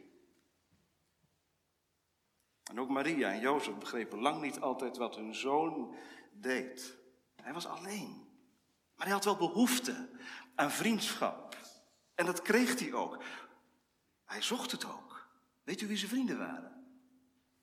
En 2.70 2.80
ook 2.80 2.88
Maria 2.88 3.32
en 3.32 3.40
Jozef 3.40 3.74
begrepen 3.74 4.20
lang 4.20 4.42
niet 4.42 4.60
altijd 4.60 4.96
wat 4.96 5.16
hun 5.16 5.34
zoon 5.34 5.94
deed. 6.32 6.98
Hij 7.42 7.52
was 7.52 7.66
alleen. 7.66 8.28
Maar 8.94 9.06
hij 9.06 9.14
had 9.14 9.24
wel 9.24 9.36
behoefte 9.36 10.08
aan 10.54 10.70
vriendschap. 10.70 11.56
En 12.14 12.26
dat 12.26 12.42
kreeg 12.42 12.78
hij 12.78 12.92
ook. 12.92 13.22
Hij 14.24 14.42
zocht 14.42 14.70
het 14.70 14.84
ook. 14.84 15.28
Weet 15.62 15.80
u 15.80 15.86
wie 15.86 15.96
zijn 15.96 16.10
vrienden 16.10 16.38
waren? 16.38 16.84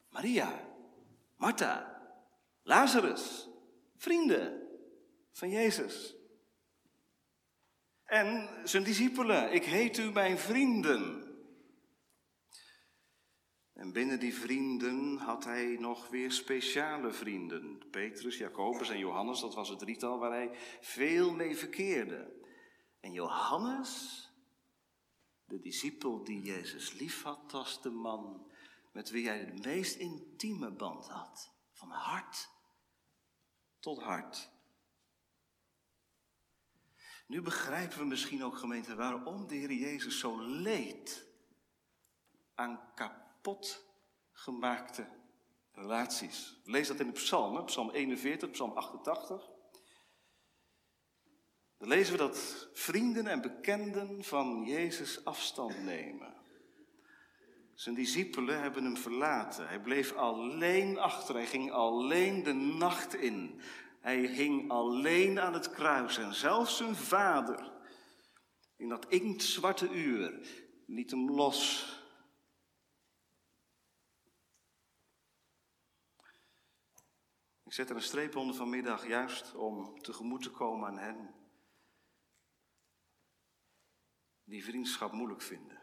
Maria, 0.09 0.67
Martha, 1.35 2.01
Lazarus, 2.63 3.49
vrienden 3.95 4.67
van 5.31 5.49
Jezus. 5.49 6.15
En 8.03 8.49
zijn 8.63 8.83
discipelen, 8.83 9.53
ik 9.53 9.63
heet 9.63 9.97
u 9.97 10.11
mijn 10.11 10.37
vrienden. 10.37 11.26
En 13.77 13.91
binnen 13.91 14.19
die 14.19 14.33
vrienden 14.33 15.17
had 15.17 15.43
hij 15.43 15.77
nog 15.79 16.07
weer 16.07 16.31
speciale 16.31 17.11
vrienden. 17.11 17.89
Petrus, 17.89 18.37
Jacobus 18.37 18.89
en 18.89 18.97
Johannes, 18.97 19.39
dat 19.39 19.53
was 19.53 19.69
het 19.69 19.79
drietal 19.79 20.19
waar 20.19 20.31
hij 20.31 20.57
veel 20.81 21.33
mee 21.33 21.57
verkeerde. 21.57 22.45
En 22.99 23.11
Johannes, 23.11 24.23
de 25.45 25.59
discipel 25.59 26.23
die 26.23 26.41
Jezus 26.41 26.93
lief 26.93 27.23
had, 27.23 27.51
was 27.51 27.81
de 27.81 27.89
man 27.89 28.51
met 28.91 29.09
wie 29.09 29.27
hij 29.27 29.45
de 29.45 29.61
meest 29.69 29.95
intieme 29.95 30.71
band 30.71 31.07
had. 31.07 31.53
Van 31.71 31.89
hart 31.89 32.49
tot 33.79 34.01
hart. 34.01 34.51
Nu 37.27 37.41
begrijpen 37.41 37.97
we 37.97 38.05
misschien 38.05 38.43
ook, 38.43 38.57
gemeente, 38.57 38.95
waarom 38.95 39.47
de 39.47 39.55
Heer 39.55 39.71
Jezus 39.71 40.19
zo 40.19 40.41
leed 40.41 41.27
aan 42.55 42.93
kapot 42.95 43.26
gemaakte 44.31 45.07
relaties. 45.71 46.61
Lees 46.63 46.87
dat 46.87 46.99
in 46.99 47.07
de 47.07 47.13
psalmen, 47.13 47.65
psalm 47.65 47.89
41, 47.89 48.49
psalm 48.49 48.71
88. 48.71 49.49
Dan 51.77 51.87
lezen 51.87 52.11
we 52.11 52.17
dat 52.17 52.69
vrienden 52.73 53.27
en 53.27 53.41
bekenden 53.41 54.23
van 54.23 54.63
Jezus 54.65 55.25
afstand 55.25 55.83
nemen. 55.83 56.35
Zijn 57.73 57.95
discipelen 57.95 58.61
hebben 58.61 58.83
hem 58.83 58.97
verlaten. 58.97 59.67
Hij 59.67 59.81
bleef 59.81 60.13
alleen 60.13 60.97
achter. 60.97 61.35
Hij 61.35 61.45
ging 61.45 61.71
alleen 61.71 62.43
de 62.43 62.53
nacht 62.53 63.15
in. 63.15 63.61
Hij 63.99 64.19
hing 64.19 64.71
alleen 64.71 65.39
aan 65.39 65.53
het 65.53 65.69
kruis. 65.69 66.17
En 66.17 66.33
zelfs 66.33 66.77
zijn 66.77 66.95
vader, 66.95 67.71
in 68.75 68.89
dat 68.89 69.05
inktzwarte 69.07 69.89
uur, 69.89 70.47
liet 70.85 71.11
hem 71.11 71.31
los. 71.31 71.85
Ik 77.67 77.73
zet 77.73 77.89
er 77.89 77.95
een 77.95 78.01
streep 78.01 78.35
onder 78.35 78.55
vanmiddag, 78.55 79.07
juist 79.07 79.55
om 79.55 80.01
tegemoet 80.01 80.41
te 80.41 80.51
komen 80.51 80.87
aan 80.87 80.97
hen 80.97 81.35
die 84.43 84.63
vriendschap 84.63 85.11
moeilijk 85.11 85.41
vinden. 85.41 85.79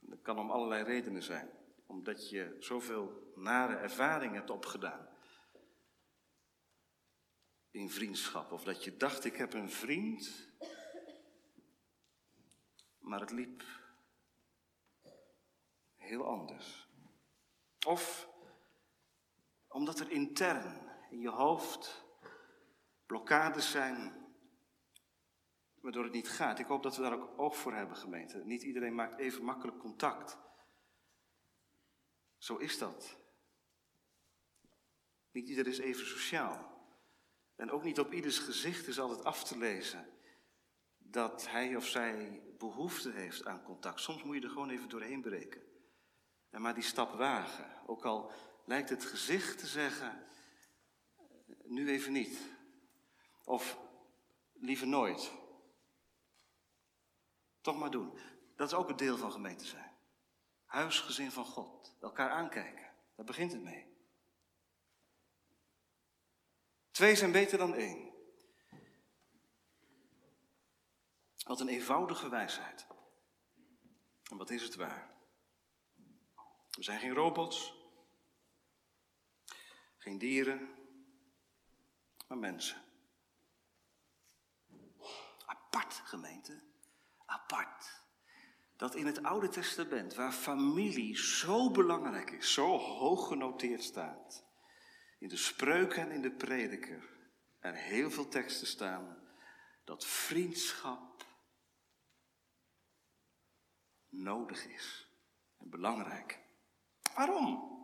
Dat 0.00 0.22
kan 0.22 0.38
om 0.38 0.50
allerlei 0.50 0.84
redenen 0.84 1.22
zijn. 1.22 1.50
Omdat 1.86 2.30
je 2.30 2.56
zoveel 2.58 3.32
nare 3.34 3.76
ervaringen 3.76 4.34
hebt 4.34 4.50
opgedaan. 4.50 5.08
In 7.70 7.90
vriendschap. 7.90 8.52
Of 8.52 8.64
dat 8.64 8.84
je 8.84 8.96
dacht, 8.96 9.24
ik 9.24 9.36
heb 9.36 9.52
een 9.52 9.70
vriend. 9.70 10.50
Maar 12.98 13.20
het 13.20 13.30
liep 13.30 13.64
heel 15.96 16.26
anders. 16.26 16.88
Of 17.86 18.28
omdat 19.68 20.00
er 20.00 20.10
intern 20.10 20.87
in 21.10 21.20
je 21.20 21.30
hoofd 21.30 22.04
blokkades 23.06 23.70
zijn 23.70 24.26
waardoor 25.80 26.04
het 26.04 26.12
niet 26.12 26.28
gaat. 26.28 26.58
Ik 26.58 26.66
hoop 26.66 26.82
dat 26.82 26.96
we 26.96 27.02
daar 27.02 27.12
ook 27.12 27.38
oog 27.38 27.56
voor 27.56 27.74
hebben, 27.74 27.96
gemeente. 27.96 28.38
Niet 28.44 28.62
iedereen 28.62 28.94
maakt 28.94 29.18
even 29.18 29.44
makkelijk 29.44 29.78
contact. 29.78 30.38
Zo 32.38 32.56
is 32.56 32.78
dat. 32.78 33.16
Niet 35.30 35.48
iedereen 35.48 35.72
is 35.72 35.78
even 35.78 36.06
sociaal. 36.06 36.76
En 37.56 37.70
ook 37.70 37.84
niet 37.84 37.98
op 37.98 38.12
ieders 38.12 38.38
gezicht 38.38 38.86
is 38.86 39.00
altijd 39.00 39.24
af 39.24 39.44
te 39.44 39.58
lezen 39.58 40.06
dat 40.98 41.48
hij 41.48 41.76
of 41.76 41.86
zij 41.86 42.42
behoefte 42.58 43.10
heeft 43.10 43.46
aan 43.46 43.62
contact. 43.62 44.00
Soms 44.00 44.22
moet 44.22 44.34
je 44.34 44.42
er 44.42 44.48
gewoon 44.48 44.70
even 44.70 44.88
doorheen 44.88 45.20
breken. 45.20 45.62
En 46.50 46.60
maar 46.60 46.74
die 46.74 46.82
stap 46.82 47.12
wagen. 47.12 47.86
Ook 47.86 48.04
al 48.04 48.32
lijkt 48.64 48.88
het 48.88 49.04
gezicht 49.04 49.58
te 49.58 49.66
zeggen, 49.66 50.22
nu 51.70 51.88
even 51.88 52.12
niet. 52.12 52.38
Of 53.44 53.78
liever 54.52 54.86
nooit. 54.86 55.32
Toch 57.60 57.78
maar 57.78 57.90
doen. 57.90 58.18
Dat 58.56 58.68
is 58.68 58.74
ook 58.74 58.88
een 58.88 58.96
deel 58.96 59.16
van 59.16 59.32
gemeente 59.32 59.64
zijn. 59.64 59.96
Huisgezin 60.64 61.32
van 61.32 61.44
God. 61.44 61.96
Elkaar 62.00 62.30
aankijken. 62.30 62.90
Daar 63.16 63.26
begint 63.26 63.52
het 63.52 63.62
mee. 63.62 63.86
Twee 66.90 67.16
zijn 67.16 67.32
beter 67.32 67.58
dan 67.58 67.74
één. 67.74 68.12
Wat 71.44 71.60
een 71.60 71.68
eenvoudige 71.68 72.28
wijsheid. 72.28 72.86
En 74.30 74.36
wat 74.36 74.50
is 74.50 74.62
het 74.62 74.74
waar? 74.74 75.16
We 76.70 76.82
zijn 76.82 77.00
geen 77.00 77.14
robots, 77.14 77.74
geen 79.96 80.18
dieren, 80.18 80.77
maar 82.28 82.38
mensen. 82.38 82.82
Apart 85.46 85.94
gemeente 86.04 86.66
apart. 87.28 88.02
Dat 88.76 88.94
in 88.94 89.06
het 89.06 89.22
Oude 89.22 89.48
Testament, 89.48 90.14
waar 90.14 90.32
familie 90.32 91.16
zo 91.16 91.70
belangrijk 91.70 92.30
is, 92.30 92.52
zo 92.52 92.76
hoog 92.76 93.28
genoteerd 93.28 93.82
staat, 93.82 94.44
in 95.18 95.28
de 95.28 95.36
spreuken 95.36 96.02
en 96.02 96.10
in 96.10 96.22
de 96.22 96.32
prediker, 96.32 97.16
er 97.58 97.74
heel 97.74 98.10
veel 98.10 98.28
teksten 98.28 98.66
staan 98.66 99.18
dat 99.84 100.06
vriendschap 100.06 101.26
nodig 104.08 104.66
is 104.66 105.08
en 105.58 105.70
belangrijk. 105.70 106.40
Waarom? 107.14 107.77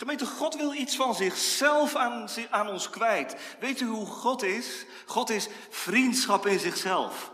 Gemeente, 0.00 0.26
God 0.26 0.54
wil 0.54 0.74
iets 0.74 0.96
van 0.96 1.14
zichzelf 1.14 1.94
aan, 1.94 2.28
aan 2.50 2.68
ons 2.68 2.90
kwijt. 2.90 3.56
Weet 3.58 3.80
u 3.80 3.86
hoe 3.86 4.06
God 4.06 4.42
is? 4.42 4.86
God 5.06 5.30
is 5.30 5.48
vriendschap 5.70 6.46
in 6.46 6.58
zichzelf. 6.58 7.32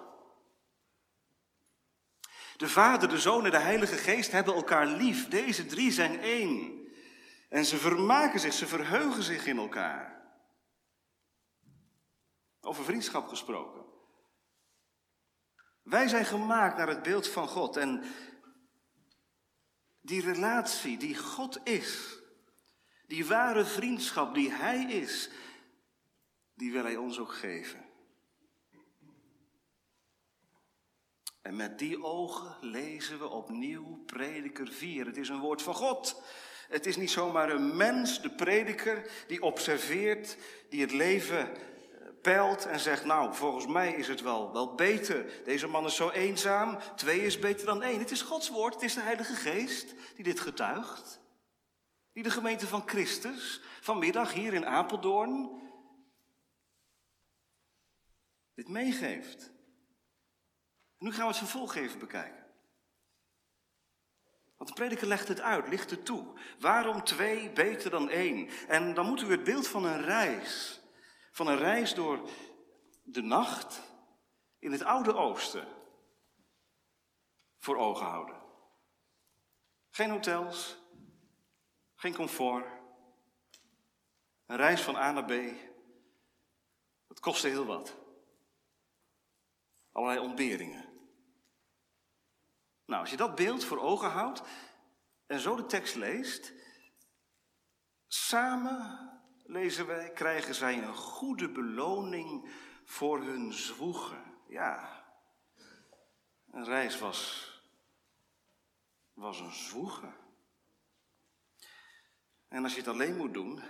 De 2.56 2.68
Vader, 2.68 3.08
de 3.08 3.18
Zoon 3.18 3.44
en 3.44 3.50
de 3.50 3.58
Heilige 3.58 3.96
Geest 3.96 4.32
hebben 4.32 4.54
elkaar 4.54 4.86
lief. 4.86 5.28
Deze 5.28 5.66
drie 5.66 5.92
zijn 5.92 6.20
één. 6.20 6.86
En 7.48 7.64
ze 7.64 7.76
vermaken 7.76 8.40
zich, 8.40 8.52
ze 8.52 8.66
verheugen 8.66 9.22
zich 9.22 9.46
in 9.46 9.58
elkaar. 9.58 10.30
Over 12.60 12.84
vriendschap 12.84 13.28
gesproken. 13.28 13.84
Wij 15.82 16.08
zijn 16.08 16.24
gemaakt 16.24 16.76
naar 16.76 16.88
het 16.88 17.02
beeld 17.02 17.28
van 17.28 17.48
God. 17.48 17.76
En 17.76 18.04
die 20.00 20.22
relatie 20.22 20.96
die 20.98 21.16
God 21.16 21.60
is, 21.64 22.15
die 23.06 23.26
ware 23.26 23.64
vriendschap 23.64 24.34
die 24.34 24.52
Hij 24.52 24.84
is, 24.84 25.30
die 26.54 26.72
wil 26.72 26.82
Hij 26.82 26.96
ons 26.96 27.18
ook 27.18 27.34
geven. 27.34 27.84
En 31.42 31.56
met 31.56 31.78
die 31.78 32.02
ogen 32.02 32.56
lezen 32.60 33.18
we 33.18 33.28
opnieuw 33.28 34.02
Prediker 34.06 34.68
4. 34.68 35.06
Het 35.06 35.16
is 35.16 35.28
een 35.28 35.40
woord 35.40 35.62
van 35.62 35.74
God. 35.74 36.22
Het 36.68 36.86
is 36.86 36.96
niet 36.96 37.10
zomaar 37.10 37.50
een 37.50 37.76
mens, 37.76 38.22
de 38.22 38.30
prediker, 38.30 39.10
die 39.26 39.42
observeert, 39.42 40.36
die 40.68 40.80
het 40.80 40.92
leven 40.92 41.38
eh, 41.38 41.56
peilt 42.22 42.66
en 42.66 42.80
zegt, 42.80 43.04
nou, 43.04 43.34
volgens 43.34 43.66
mij 43.66 43.92
is 43.92 44.08
het 44.08 44.20
wel, 44.20 44.52
wel 44.52 44.74
beter. 44.74 45.26
Deze 45.44 45.66
man 45.66 45.86
is 45.86 45.96
zo 45.96 46.10
eenzaam, 46.10 46.78
twee 46.96 47.20
is 47.20 47.38
beter 47.38 47.66
dan 47.66 47.82
één. 47.82 47.98
Het 47.98 48.10
is 48.10 48.22
Gods 48.22 48.48
woord, 48.48 48.74
het 48.74 48.82
is 48.82 48.94
de 48.94 49.00
Heilige 49.00 49.34
Geest 49.34 49.94
die 50.14 50.24
dit 50.24 50.40
getuigt. 50.40 51.20
Die 52.16 52.24
de 52.24 52.30
gemeente 52.30 52.66
van 52.66 52.88
Christus 52.88 53.60
vanmiddag 53.80 54.32
hier 54.32 54.54
in 54.54 54.66
Apeldoorn 54.66 55.62
dit 58.54 58.68
meegeeft. 58.68 59.52
Nu 60.98 61.12
gaan 61.12 61.20
we 61.20 61.26
het 61.26 61.36
vervolg 61.36 61.74
even 61.74 61.98
bekijken. 61.98 62.46
Want 64.56 64.68
de 64.68 64.74
prediker 64.74 65.06
legt 65.06 65.28
het 65.28 65.40
uit, 65.40 65.68
licht 65.68 65.90
het 65.90 66.04
toe. 66.04 66.38
Waarom 66.58 67.04
twee 67.04 67.50
beter 67.50 67.90
dan 67.90 68.10
één? 68.10 68.48
En 68.68 68.94
dan 68.94 69.06
moet 69.06 69.22
u 69.22 69.30
het 69.30 69.44
beeld 69.44 69.68
van 69.68 69.84
een 69.84 70.02
reis, 70.02 70.80
van 71.30 71.46
een 71.46 71.58
reis 71.58 71.94
door 71.94 72.28
de 73.02 73.22
nacht 73.22 73.82
in 74.58 74.72
het 74.72 74.82
Oude 74.82 75.14
Oosten 75.14 75.68
voor 77.58 77.76
ogen 77.76 78.06
houden. 78.06 78.42
Geen 79.90 80.10
hotels, 80.10 80.85
geen 82.06 82.14
comfort. 82.14 82.66
Een 84.46 84.56
reis 84.56 84.82
van 84.82 84.96
A 84.96 85.12
naar 85.12 85.24
B. 85.24 85.32
Dat 87.06 87.20
kostte 87.20 87.48
heel 87.48 87.66
wat. 87.66 87.96
Allerlei 89.92 90.20
ontberingen. 90.20 90.84
Nou, 92.84 93.00
als 93.00 93.10
je 93.10 93.16
dat 93.16 93.34
beeld 93.34 93.64
voor 93.64 93.78
ogen 93.78 94.10
houdt 94.10 94.42
en 95.26 95.40
zo 95.40 95.56
de 95.56 95.66
tekst 95.66 95.94
leest, 95.94 96.52
samen, 98.06 99.10
lezen 99.44 99.86
wij, 99.86 100.12
krijgen 100.12 100.54
zij 100.54 100.82
een 100.82 100.94
goede 100.94 101.50
beloning 101.50 102.50
voor 102.84 103.22
hun 103.22 103.52
zwoegen. 103.52 104.34
Ja, 104.48 105.04
een 106.50 106.64
reis 106.64 106.98
was, 106.98 107.50
was 109.12 109.40
een 109.40 109.52
zwoegen. 109.52 110.25
En 112.56 112.62
als 112.62 112.72
je 112.72 112.78
het 112.78 112.88
alleen 112.88 113.16
moet 113.16 113.34
doen, 113.34 113.60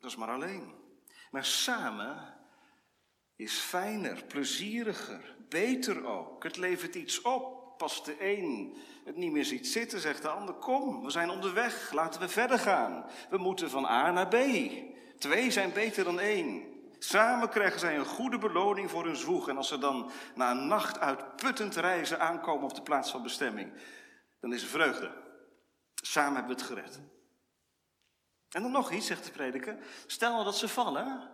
dat 0.00 0.10
is 0.10 0.16
maar 0.16 0.28
alleen. 0.28 0.74
Maar 1.30 1.44
samen 1.44 2.34
is 3.36 3.58
fijner, 3.58 4.24
plezieriger, 4.24 5.36
beter 5.48 6.04
ook. 6.04 6.42
Het 6.42 6.56
levert 6.56 6.94
iets 6.94 7.22
op. 7.22 7.60
Pas 7.78 8.04
de 8.04 8.16
een 8.20 8.76
het 9.04 9.16
niet 9.16 9.32
meer 9.32 9.44
ziet 9.44 9.66
zitten, 9.66 10.00
zegt 10.00 10.22
de 10.22 10.28
ander: 10.28 10.54
Kom, 10.54 11.04
we 11.04 11.10
zijn 11.10 11.30
onderweg, 11.30 11.92
laten 11.92 12.20
we 12.20 12.28
verder 12.28 12.58
gaan. 12.58 13.06
We 13.30 13.38
moeten 13.38 13.70
van 13.70 13.84
A 13.84 14.10
naar 14.10 14.28
B. 14.28 14.36
Twee 15.18 15.50
zijn 15.50 15.72
beter 15.72 16.04
dan 16.04 16.20
één. 16.20 16.64
Samen 16.98 17.48
krijgen 17.48 17.80
zij 17.80 17.96
een 17.98 18.04
goede 18.04 18.38
beloning 18.38 18.90
voor 18.90 19.04
hun 19.04 19.16
zwoeg. 19.16 19.48
En 19.48 19.56
als 19.56 19.68
ze 19.68 19.78
dan 19.78 20.10
na 20.34 20.50
een 20.50 20.66
nacht 20.66 20.98
uitputtend 20.98 21.76
reizen 21.76 22.20
aankomen 22.20 22.64
op 22.64 22.74
de 22.74 22.82
plaats 22.82 23.10
van 23.10 23.22
bestemming, 23.22 23.72
dan 24.40 24.52
is 24.52 24.62
er 24.62 24.68
vreugde. 24.68 25.10
Samen 25.94 26.34
hebben 26.34 26.56
we 26.56 26.62
het 26.62 26.70
gered. 26.70 27.11
En 28.52 28.62
dan 28.62 28.70
nog 28.70 28.90
iets, 28.90 29.06
zegt 29.06 29.24
de 29.24 29.30
prediker. 29.30 29.78
Stel 30.06 30.44
dat 30.44 30.56
ze 30.56 30.68
vallen. 30.68 31.30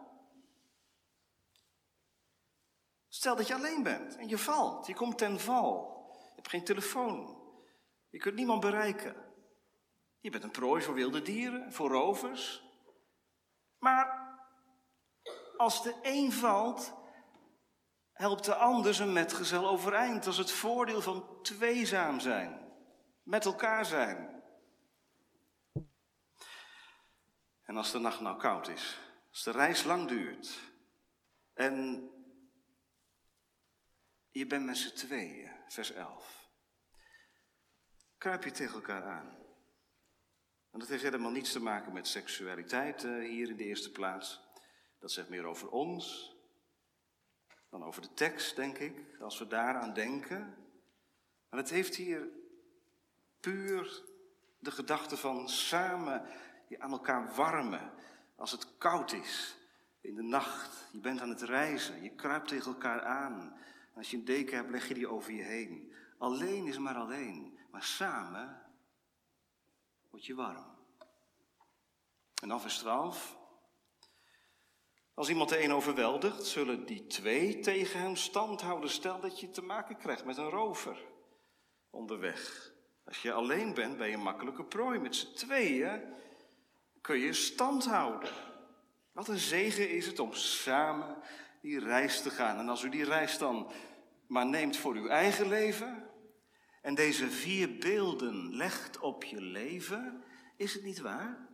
Stel 3.09 3.37
dat 3.37 3.47
je 3.47 3.55
alleen 3.55 3.83
bent 3.83 4.17
en 4.17 4.29
je 4.29 4.39
valt, 4.39 4.87
je 4.87 4.95
komt 4.95 5.19
ten 5.19 5.41
val. 5.41 5.97
Je 6.13 6.35
hebt 6.35 6.49
geen 6.49 6.65
telefoon. 6.65 7.43
Je 8.11 8.19
kunt 8.19 8.35
niemand 8.35 8.61
bereiken. 8.61 9.17
Je 10.21 10.31
bent 10.31 10.45
een 10.45 10.51
prooi 10.51 10.83
voor 10.83 10.95
wilde 10.95 11.23
dieren, 11.23 11.73
voor 11.73 11.91
rovers. 11.91 12.65
Maar 13.79 14.37
als 15.57 15.83
de 15.83 15.95
een 16.03 16.33
valt, 16.33 16.95
helpt 18.13 18.45
de 18.45 18.55
ander 18.55 18.95
zijn 18.95 19.13
metgezel 19.13 19.69
overeind. 19.69 20.25
Dat 20.25 20.33
is 20.33 20.39
het 20.39 20.51
voordeel 20.51 21.01
van 21.01 21.43
tweezaam 21.43 22.21
zijn, 22.21 22.73
met 23.23 23.45
elkaar 23.45 23.85
zijn. 23.85 24.38
En 27.69 27.77
als 27.77 27.93
de 27.93 27.99
nacht 27.99 28.21
nou 28.21 28.39
koud 28.39 28.69
is, 28.69 28.99
als 29.31 29.43
de 29.43 29.51
reis 29.51 29.85
lang 29.85 30.09
duurt 30.09 30.59
en 31.55 32.09
je 34.31 34.47
bent 34.47 34.65
met 34.65 34.77
z'n 34.77 34.95
tweeën, 34.95 35.51
vers 35.69 35.93
11. 35.93 36.51
Kruip 38.19 38.45
je 38.45 38.51
tegen 38.51 38.75
elkaar 38.75 39.03
aan. 39.03 39.37
En 40.71 40.79
dat 40.79 40.89
heeft 40.89 41.03
helemaal 41.03 41.31
niets 41.31 41.53
te 41.53 41.61
maken 41.61 41.93
met 41.93 42.07
seksualiteit 42.07 43.05
uh, 43.05 43.29
hier 43.29 43.49
in 43.49 43.57
de 43.57 43.65
eerste 43.65 43.93
plaats. 43.93 44.41
Dat 44.99 45.13
zegt 45.13 45.29
meer 45.29 45.45
over 45.45 45.71
ons 45.71 46.35
dan 47.71 47.85
over 47.85 48.03
de 48.03 48.15
tekst, 48.15 48.57
denk 48.57 48.79
ik, 48.79 49.21
als 49.21 49.39
we 49.39 49.47
daaraan 49.47 49.93
denken. 49.93 50.57
Maar 51.51 51.61
het 51.61 51.71
heeft 51.71 51.95
hier 51.95 52.29
puur 53.41 54.03
de 54.59 54.71
gedachte 54.71 55.17
van 55.17 55.49
samen 55.49 56.29
je 56.69 56.81
aan 56.81 56.93
elkaar 56.93 57.35
warmen 57.35 57.93
als 58.37 58.51
het 58.51 58.79
koud 58.79 59.13
is 59.13 59.57
in 60.01 60.15
de 60.15 60.23
nacht. 60.23 60.89
Je 60.93 60.99
bent 60.99 61.21
aan 61.21 61.29
het 61.29 61.43
reizen, 61.43 62.03
je 62.03 62.11
kruipt 62.11 62.49
tegen 62.49 62.73
elkaar 62.73 63.03
aan. 63.03 63.57
Als 63.95 64.11
je 64.11 64.17
een 64.17 64.25
deken 64.25 64.57
hebt, 64.57 64.71
leg 64.71 64.89
je 64.89 64.95
die 64.95 65.09
over 65.09 65.33
je 65.33 65.43
heen. 65.43 65.93
Alleen 66.19 66.67
is 66.67 66.79
maar 66.79 66.95
alleen, 66.95 67.59
maar 67.71 67.83
samen 67.83 68.63
word 70.11 70.27
je 70.27 70.35
warm. 70.35 70.77
En 72.43 72.49
dan 72.49 72.61
vers 72.61 72.79
12. 72.79 73.37
Als 75.15 75.29
iemand 75.29 75.49
de 75.49 75.63
een 75.63 75.73
overweldigt, 75.73 76.47
zullen 76.47 76.87
die 76.87 77.07
twee 77.07 77.61
tegen 77.61 78.01
hem 78.01 78.17
stand 78.17 78.61
houden. 78.61 78.91
Stel 78.91 79.21
dat 79.21 79.41
je 79.41 79.51
te 79.51 79.63
maken 79.63 79.97
krijgt 79.97 80.25
met 80.25 80.37
een 80.37 80.49
rover 80.49 81.05
onderweg. 81.91 82.73
Als 83.05 83.23
je 83.23 83.33
alleen 83.33 83.75
bent, 83.75 83.97
ben 83.97 84.09
je 84.09 84.15
een 84.15 84.23
makkelijke 84.23 84.65
prooi. 84.65 84.99
Met 84.99 85.17
z'n 85.17 85.35
tweeën 85.35 86.03
kun 87.09 87.19
je 87.19 87.33
stand 87.33 87.85
houden. 87.85 88.31
Wat 89.13 89.29
een 89.29 89.39
zegen 89.39 89.91
is 89.91 90.07
het 90.07 90.19
om 90.19 90.33
samen 90.33 91.17
die 91.61 91.79
reis 91.79 92.23
te 92.23 92.31
gaan. 92.31 92.59
En 92.59 92.69
als 92.69 92.83
u 92.83 92.89
die 92.89 93.05
reis 93.05 93.39
dan 93.39 93.71
maar 94.27 94.47
neemt 94.47 94.77
voor 94.77 94.95
uw 94.95 95.09
eigen 95.09 95.49
leven 95.49 96.11
en 96.83 96.95
deze 96.95 97.31
vier 97.31 97.79
beelden 97.79 98.57
legt 98.57 98.99
op 98.99 99.25
je 99.25 99.41
leven, 99.41 100.25
is 100.57 100.75
het 100.75 100.83
niet 100.83 101.01
waar? 101.01 101.49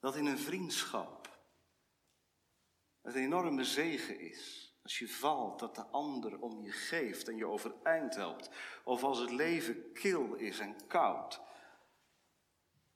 Dat 0.00 0.16
in 0.16 0.26
een 0.26 0.38
vriendschap 0.38 1.38
het 3.02 3.14
een 3.14 3.22
enorme 3.22 3.64
zegen 3.64 4.20
is. 4.20 4.74
Als 4.82 4.98
je 4.98 5.08
valt, 5.08 5.58
dat 5.58 5.74
de 5.74 5.86
ander 5.86 6.40
om 6.40 6.62
je 6.62 6.72
geeft 6.72 7.28
en 7.28 7.36
je 7.36 7.46
overeind 7.46 8.14
helpt. 8.14 8.50
Of 8.84 9.02
als 9.02 9.18
het 9.18 9.30
leven 9.30 9.92
kil 9.92 10.34
is 10.34 10.58
en 10.58 10.86
koud, 10.86 11.40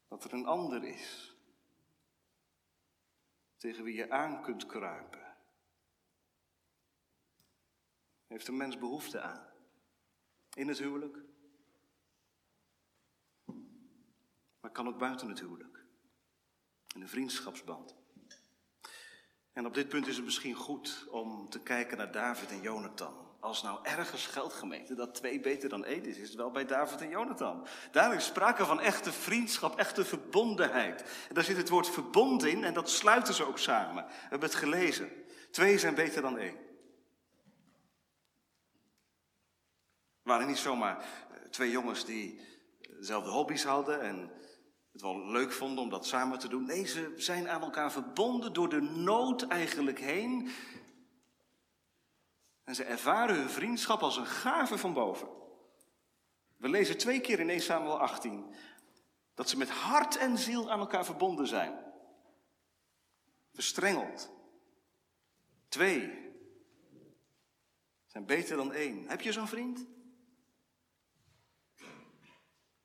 dat 0.08 0.24
er 0.24 0.32
een 0.32 0.46
ander 0.46 0.84
is 0.84 1.36
tegen 3.56 3.84
wie 3.84 3.94
je 3.94 4.10
aan 4.10 4.42
kunt 4.42 4.66
kruipen 4.66 5.28
heeft 8.28 8.48
een 8.48 8.56
mens 8.56 8.78
behoefte 8.78 9.20
aan? 9.20 9.46
In 10.54 10.68
het 10.68 10.78
huwelijk, 10.78 11.18
maar 14.60 14.70
kan 14.70 14.88
ook 14.88 14.98
buiten 14.98 15.28
het 15.28 15.40
huwelijk. 15.40 15.84
In 16.94 17.00
een 17.00 17.08
vriendschapsband. 17.08 17.96
En 19.52 19.66
op 19.66 19.74
dit 19.74 19.88
punt 19.88 20.06
is 20.06 20.16
het 20.16 20.24
misschien 20.24 20.54
goed 20.54 21.06
om 21.10 21.50
te 21.50 21.60
kijken 21.60 21.96
naar 21.96 22.12
David 22.12 22.50
en 22.50 22.60
Jonathan. 22.60 23.27
Als 23.40 23.62
nou 23.62 23.78
ergens 23.82 24.26
geldt 24.26 24.52
gemeente 24.52 24.94
dat 24.94 25.14
twee 25.14 25.40
beter 25.40 25.68
dan 25.68 25.84
één 25.84 26.04
is, 26.04 26.16
is 26.16 26.28
het 26.28 26.36
wel 26.36 26.50
bij 26.50 26.66
David 26.66 27.00
en 27.00 27.08
Jonathan. 27.08 27.66
Daar 27.90 28.14
is 28.14 28.24
sprake 28.24 28.64
van 28.64 28.80
echte 28.80 29.12
vriendschap, 29.12 29.78
echte 29.78 30.04
verbondenheid. 30.04 31.02
En 31.28 31.34
daar 31.34 31.44
zit 31.44 31.56
het 31.56 31.68
woord 31.68 31.90
verbonden 31.90 32.50
in 32.50 32.64
en 32.64 32.74
dat 32.74 32.90
sluiten 32.90 33.34
ze 33.34 33.46
ook 33.46 33.58
samen. 33.58 34.04
We 34.04 34.12
hebben 34.20 34.48
het 34.48 34.58
gelezen. 34.58 35.10
Twee 35.50 35.78
zijn 35.78 35.94
beter 35.94 36.22
dan 36.22 36.38
één. 36.38 36.56
Het 40.16 40.36
waren 40.36 40.46
niet 40.46 40.58
zomaar 40.58 40.98
eh, 40.98 41.48
twee 41.50 41.70
jongens 41.70 42.04
die 42.04 42.40
dezelfde 42.80 43.30
hobby's 43.30 43.64
hadden 43.64 44.00
en 44.00 44.30
het 44.92 45.02
wel 45.02 45.30
leuk 45.30 45.52
vonden 45.52 45.84
om 45.84 45.90
dat 45.90 46.06
samen 46.06 46.38
te 46.38 46.48
doen. 46.48 46.64
Nee, 46.64 46.86
ze 46.86 47.12
zijn 47.16 47.48
aan 47.48 47.62
elkaar 47.62 47.92
verbonden 47.92 48.52
door 48.52 48.68
de 48.68 48.80
nood 48.80 49.42
eigenlijk 49.42 50.00
heen. 50.00 50.50
En 52.68 52.74
ze 52.74 52.84
ervaren 52.84 53.36
hun 53.36 53.50
vriendschap 53.50 54.00
als 54.00 54.16
een 54.16 54.26
gave 54.26 54.78
van 54.78 54.92
boven. 54.92 55.28
We 56.56 56.68
lezen 56.68 56.98
twee 56.98 57.20
keer 57.20 57.40
in 57.40 57.50
1 57.50 57.60
Samuel 57.60 58.00
18 58.00 58.54
dat 59.34 59.48
ze 59.48 59.56
met 59.56 59.70
hart 59.70 60.16
en 60.16 60.38
ziel 60.38 60.70
aan 60.70 60.78
elkaar 60.78 61.04
verbonden 61.04 61.46
zijn. 61.46 61.78
Verstrengeld. 63.52 64.30
Twee 65.68 66.32
zijn 68.06 68.26
beter 68.26 68.56
dan 68.56 68.72
één. 68.72 69.08
Heb 69.08 69.20
je 69.20 69.32
zo'n 69.32 69.48
vriend? 69.48 69.86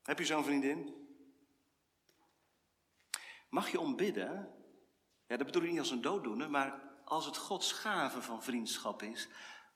Heb 0.03 0.19
je 0.19 0.25
zo'n 0.25 0.43
vriendin? 0.43 1.07
Mag 3.49 3.69
je 3.69 3.79
ombidden? 3.79 4.53
Ja, 5.27 5.37
dat 5.37 5.45
bedoel 5.45 5.63
ik 5.63 5.69
niet 5.69 5.79
als 5.79 5.91
een 5.91 6.01
dooddoener, 6.01 6.49
maar 6.49 6.81
als 7.05 7.25
het 7.25 7.37
Gods 7.37 7.71
gave 7.71 8.21
van 8.21 8.43
vriendschap 8.43 9.01
is, 9.01 9.29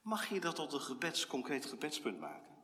mag 0.08 0.30
je 0.30 0.40
dat 0.40 0.56
tot 0.56 0.74
een 0.74 0.82
gebeds, 0.82 1.28
concreet 1.28 1.66
gebedspunt 1.66 2.20
maken. 2.20 2.56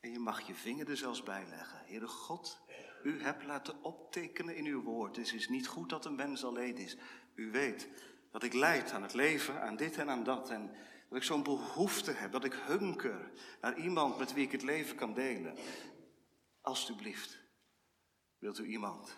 En 0.00 0.10
je 0.10 0.18
mag 0.18 0.46
je 0.46 0.54
vinger 0.54 0.90
er 0.90 0.96
zelfs 0.96 1.22
bij 1.22 1.46
leggen. 1.46 1.82
Heere 1.86 2.06
God, 2.06 2.60
u 3.02 3.22
hebt 3.22 3.44
laten 3.44 3.82
optekenen 3.82 4.56
in 4.56 4.64
uw 4.64 4.82
woord. 4.82 5.16
Het 5.16 5.32
is 5.32 5.48
niet 5.48 5.66
goed 5.66 5.88
dat 5.88 6.04
een 6.04 6.14
mens 6.14 6.44
alleen 6.44 6.76
is. 6.76 6.96
U 7.34 7.50
weet 7.50 7.88
dat 8.30 8.42
ik 8.42 8.52
leid 8.52 8.92
aan 8.92 9.02
het 9.02 9.14
leven, 9.14 9.62
aan 9.62 9.76
dit 9.76 9.96
en 9.96 10.10
aan 10.10 10.24
dat. 10.24 10.50
En 10.50 10.76
dat 11.08 11.18
ik 11.18 11.24
zo'n 11.24 11.42
behoefte 11.42 12.10
heb, 12.10 12.32
dat 12.32 12.44
ik 12.44 12.54
hunker 12.54 13.32
naar 13.60 13.78
iemand 13.78 14.18
met 14.18 14.32
wie 14.32 14.44
ik 14.44 14.52
het 14.52 14.62
leven 14.62 14.96
kan 14.96 15.14
delen. 15.14 15.56
Alsjeblieft, 16.60 17.38
wilt 18.38 18.58
u 18.58 18.64
iemand 18.64 19.16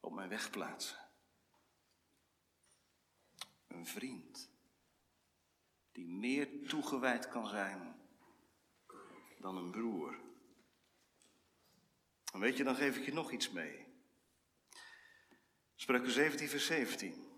op 0.00 0.12
mijn 0.12 0.28
weg 0.28 0.50
plaatsen? 0.50 1.09
Een 3.70 3.86
vriend 3.86 4.50
die 5.92 6.06
meer 6.06 6.68
toegewijd 6.68 7.28
kan 7.28 7.46
zijn 7.46 8.00
dan 9.38 9.56
een 9.56 9.70
broer. 9.70 10.18
En 12.32 12.40
weet 12.40 12.56
je, 12.56 12.64
dan 12.64 12.76
geef 12.76 12.96
ik 12.96 13.04
je 13.04 13.12
nog 13.12 13.32
iets 13.32 13.50
mee. 13.50 13.86
Spreuken 15.74 16.10
17, 16.10 16.48
vers 16.48 16.66
17. 16.66 17.28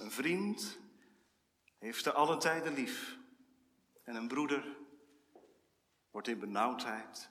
Een 0.00 0.10
vriend 0.10 0.78
heeft 1.78 2.02
te 2.02 2.12
alle 2.12 2.36
tijden 2.36 2.74
lief. 2.74 3.18
En 4.02 4.14
een 4.14 4.28
broeder 4.28 4.76
wordt 6.10 6.28
in 6.28 6.38
benauwdheid 6.38 7.30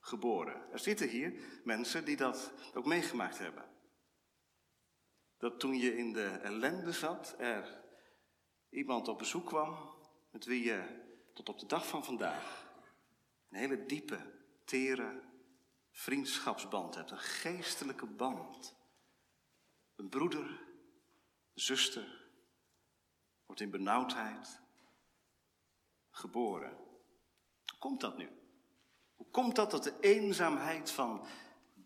geboren. 0.00 0.72
Er 0.72 0.78
zitten 0.78 1.08
hier 1.08 1.60
mensen 1.64 2.04
die 2.04 2.16
dat 2.16 2.52
ook 2.74 2.86
meegemaakt 2.86 3.38
hebben. 3.38 3.79
Dat 5.40 5.60
toen 5.60 5.76
je 5.76 5.96
in 5.96 6.12
de 6.12 6.26
ellende 6.26 6.92
zat, 6.92 7.34
er 7.38 7.82
iemand 8.68 9.08
op 9.08 9.18
bezoek 9.18 9.46
kwam 9.46 9.94
met 10.30 10.44
wie 10.44 10.64
je 10.64 11.02
tot 11.32 11.48
op 11.48 11.58
de 11.58 11.66
dag 11.66 11.86
van 11.86 12.04
vandaag 12.04 12.68
een 13.48 13.58
hele 13.58 13.86
diepe, 13.86 14.32
tere 14.64 15.22
vriendschapsband 15.90 16.94
hebt. 16.94 17.10
Een 17.10 17.18
geestelijke 17.18 18.06
band. 18.06 18.76
Een 19.96 20.08
broeder, 20.08 20.62
zuster, 21.54 22.28
wordt 23.46 23.60
in 23.60 23.70
benauwdheid 23.70 24.60
geboren. 26.10 26.76
Hoe 27.64 27.78
komt 27.78 28.00
dat 28.00 28.16
nu? 28.16 28.28
Hoe 29.14 29.30
komt 29.30 29.56
dat 29.56 29.70
dat 29.70 29.82
de 29.82 29.96
eenzaamheid 30.00 30.90
van 30.90 31.26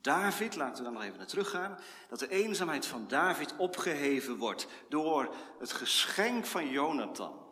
David, 0.05 0.57
laten 0.57 0.77
we 0.77 0.83
dan 0.83 0.93
nog 0.93 1.03
even 1.03 1.19
naar 1.19 1.27
teruggaan, 1.27 1.79
dat 2.09 2.19
de 2.19 2.29
eenzaamheid 2.29 2.87
van 2.87 3.09
David 3.09 3.57
opgeheven 3.57 4.37
wordt 4.37 4.67
door 4.89 5.35
het 5.59 5.73
geschenk 5.73 6.47
van 6.47 6.69
Jonathan? 6.69 7.47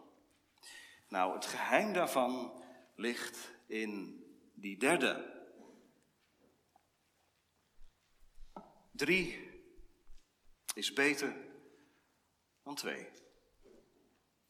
Nou, 1.09 1.35
het 1.35 1.47
geheim 1.47 1.93
daarvan 1.93 2.63
ligt 2.95 3.51
in 3.67 4.23
die 4.55 4.79
derde. 4.79 5.43
Drie 8.91 9.51
is 10.75 10.93
beter 10.93 11.37
dan 12.63 12.75
twee. 12.75 13.09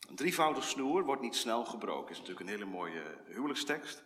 Een 0.08 0.16
drievoudig 0.16 0.64
snoer 0.64 1.04
wordt 1.04 1.22
niet 1.22 1.36
snel 1.36 1.64
gebroken. 1.64 2.10
Is 2.10 2.18
natuurlijk 2.18 2.46
een 2.46 2.54
hele 2.54 2.70
mooie 2.70 3.18
huwelijkstekst. 3.26 4.02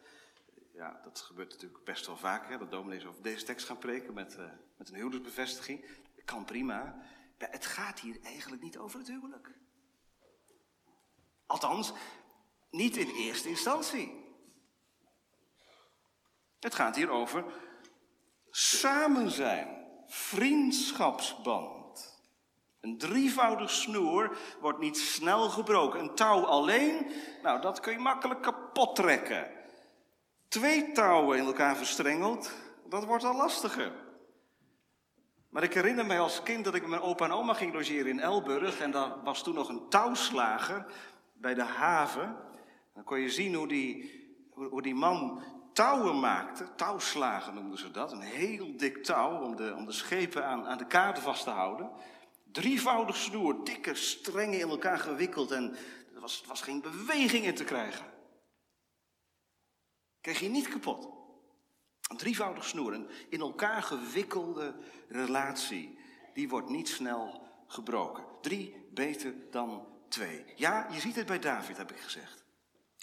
Ja, 0.77 1.01
dat 1.03 1.21
gebeurt 1.21 1.51
natuurlijk 1.51 1.85
best 1.85 2.07
wel 2.07 2.17
vaak, 2.17 2.49
hè, 2.49 2.59
dat 2.59 2.71
dominees 2.71 3.07
over 3.07 3.23
deze 3.23 3.45
tekst 3.45 3.67
gaan 3.67 3.79
preken 3.79 4.15
met, 4.15 4.37
uh, 4.39 4.45
met 4.77 4.89
een 4.89 4.95
huwelijksbevestiging. 4.95 5.85
Kan 6.25 6.45
prima. 6.45 6.97
Maar 7.39 7.51
het 7.51 7.67
gaat 7.67 8.01
hier 8.01 8.19
eigenlijk 8.23 8.63
niet 8.63 8.79
over 8.79 8.99
het 8.99 9.09
huwelijk. 9.09 9.51
Althans, 11.47 11.93
niet 12.71 12.97
in 12.97 13.11
eerste 13.11 13.49
instantie. 13.49 14.25
Het 16.61 16.75
gaat 16.75 16.97
hier 16.97 17.11
over 17.11 17.45
samen 18.51 19.31
zijn, 19.31 19.87
vriendschapsband. 20.07 22.21
Een 22.81 22.99
drievoudig 22.99 23.71
snoer 23.71 24.39
wordt 24.61 24.79
niet 24.79 24.99
snel 24.99 25.49
gebroken. 25.49 26.01
Een 26.01 26.15
touw 26.15 26.45
alleen, 26.45 27.13
nou 27.43 27.61
dat 27.61 27.81
kun 27.81 27.93
je 27.93 27.99
makkelijk 27.99 28.43
kapot 28.43 28.97
trekken. 28.97 29.56
Twee 30.49 30.93
touwen 30.93 31.39
in 31.39 31.45
elkaar 31.45 31.77
verstrengeld, 31.77 32.53
dat 32.89 33.05
wordt 33.05 33.25
al 33.25 33.37
lastiger. 33.37 33.93
Maar 35.49 35.63
ik 35.63 35.75
herinner 35.75 36.07
mij 36.07 36.21
als 36.21 36.43
kind 36.43 36.65
dat 36.65 36.75
ik 36.75 36.81
met 36.81 36.91
mijn 36.91 37.03
opa 37.03 37.25
en 37.25 37.33
oma 37.33 37.55
ging 37.55 37.73
logeren 37.73 38.07
in 38.07 38.21
Elburg. 38.21 38.81
En 38.81 38.91
daar 38.91 39.23
was 39.23 39.43
toen 39.43 39.55
nog 39.55 39.69
een 39.69 39.89
touwslager 39.89 40.87
bij 41.33 41.55
de 41.55 41.63
haven. 41.63 42.37
Dan 42.95 43.05
kon 43.05 43.21
je 43.21 43.31
zien 43.31 43.55
hoe 43.55 43.69
die, 43.69 44.13
hoe 44.55 44.83
die 44.83 44.95
man 44.95 45.43
touwen 45.73 46.21
maakte. 46.21 46.75
Touwslagen 46.75 47.55
noemden 47.55 47.79
ze 47.79 47.91
dat. 47.91 48.13
Een 48.13 48.21
heel 48.21 48.77
dik 48.77 49.05
touw 49.05 49.41
om 49.41 49.57
de, 49.57 49.75
om 49.77 49.87
de 49.87 49.93
schepen 49.93 50.47
aan, 50.47 50.67
aan 50.67 50.79
de 50.79 50.87
kaarten 50.87 51.23
vast 51.23 51.45
te 51.45 51.51
houden. 51.51 51.91
Drievoudig 52.53 53.17
snoer, 53.17 53.65
dikke 53.65 53.95
strengen 53.95 54.61
in 54.61 54.69
elkaar 54.69 54.99
gewikkeld 54.99 55.51
en 55.51 55.77
er 56.15 56.21
was, 56.21 56.45
was 56.47 56.63
geen 56.63 56.81
beweging 56.81 57.45
in 57.45 57.55
te 57.55 57.65
krijgen. 57.65 58.16
Kreeg 60.27 60.41
je 60.41 60.49
niet 60.49 60.69
kapot. 60.69 61.09
Een 62.09 62.17
drievoudig 62.17 62.65
snoer, 62.65 62.93
een 62.93 63.11
in 63.29 63.41
elkaar 63.41 63.83
gewikkelde 63.83 64.75
relatie, 65.09 65.99
die 66.35 66.49
wordt 66.49 66.69
niet 66.69 66.89
snel 66.89 67.49
gebroken. 67.67 68.25
Drie 68.41 68.89
beter 68.91 69.35
dan 69.51 69.87
twee. 70.09 70.45
Ja, 70.55 70.87
je 70.91 71.01
ziet 71.01 71.17
het 71.17 71.27
bij 71.27 71.39
David, 71.39 71.77
heb 71.77 71.91
ik 71.91 72.01
gezegd. 72.01 72.45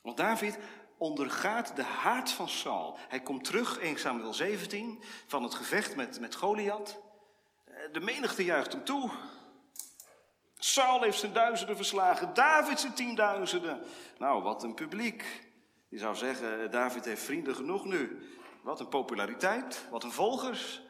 Want 0.02 0.18
David 0.18 0.58
ondergaat 0.98 1.76
de 1.76 1.84
haat 1.84 2.32
van 2.32 2.50
Saul. 2.50 2.98
Hij 3.08 3.22
komt 3.22 3.44
terug, 3.44 3.78
1 3.78 4.00
Samuel 4.00 4.34
17, 4.34 5.04
van 5.28 5.44
het 5.44 5.54
gevecht 5.54 5.96
met, 5.96 6.20
met 6.20 6.36
Goliath. 6.36 7.00
De 7.92 8.00
menigte 8.00 8.44
juicht 8.44 8.72
hem 8.72 8.84
toe. 8.84 9.12
Saul 10.58 11.02
heeft 11.02 11.20
zijn 11.20 11.34
duizenden 11.34 11.76
verslagen, 11.76 12.34
David 12.34 12.80
zijn 12.80 12.94
tienduizenden. 12.94 13.84
Nou, 14.18 14.44
wat 14.44 14.64
een 14.64 14.74
publiek. 14.74 15.52
Je 15.94 16.00
zou 16.00 16.16
zeggen, 16.16 16.72
David 16.72 17.06
heeft 17.06 17.24
vrienden 17.24 17.56
genoeg 17.56 17.86
nu. 17.86 18.30
Wat 18.62 18.80
een 18.80 18.90
populariteit, 18.90 19.90
wat 19.90 20.04
een 20.04 20.12
volgers. 20.12 20.82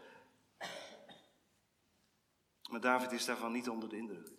Maar 2.70 2.82
David 2.82 3.12
is 3.12 3.26
daarvan 3.26 3.52
niet 3.52 3.70
onder 3.70 3.90
de 3.90 3.98
indruk. 3.98 4.32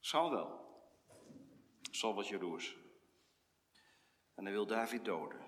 Saul 0.00 0.30
wel. 0.30 0.82
Saul 1.90 2.14
was 2.14 2.28
jaloers. 2.28 2.76
En 4.34 4.44
hij 4.44 4.52
wil 4.52 4.66
David 4.66 5.04
doden. 5.04 5.40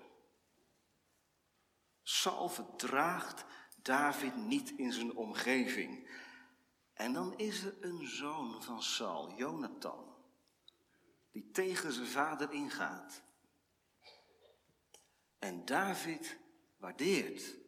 Saul 2.01 2.49
verdraagt 2.49 3.45
David 3.81 4.35
niet 4.35 4.71
in 4.71 4.93
zijn 4.93 5.15
omgeving. 5.15 6.09
En 6.93 7.13
dan 7.13 7.37
is 7.37 7.63
er 7.63 7.77
een 7.79 8.07
zoon 8.07 8.63
van 8.63 8.83
Saul, 8.83 9.33
Jonathan, 9.33 10.10
die 11.31 11.51
tegen 11.51 11.91
zijn 11.91 12.07
vader 12.07 12.51
ingaat. 12.51 13.21
En 15.39 15.65
David 15.65 16.37
waardeert. 16.77 17.59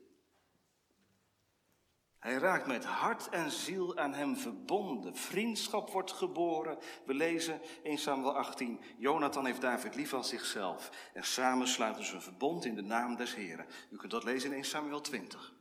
Hij 2.19 2.33
raakt 2.33 2.67
met 2.67 2.85
hart 2.85 3.29
en 3.29 3.51
ziel 3.51 3.97
aan 3.97 4.13
hem 4.13 4.37
verbonden. 4.37 5.15
Vriendschap 5.15 5.89
wordt 5.89 6.11
geboren. 6.11 6.77
We 7.05 7.13
lezen 7.13 7.61
in 7.81 7.97
Samuel 7.97 8.37
18. 8.37 8.81
Jonathan 8.97 9.45
heeft 9.45 9.61
David 9.61 9.95
lief 9.95 10.13
als 10.13 10.29
zichzelf. 10.29 10.89
En 11.13 11.23
samen 11.23 11.67
sluiten 11.67 12.05
ze 12.05 12.15
een 12.15 12.21
verbond 12.21 12.65
in 12.65 12.75
de 12.75 12.81
naam 12.81 13.15
des 13.15 13.35
Heren. 13.35 13.65
U 13.89 13.97
kunt 13.97 14.11
dat 14.11 14.23
lezen 14.23 14.49
in 14.49 14.55
1 14.55 14.63
Samuel 14.63 15.01
20. 15.01 15.53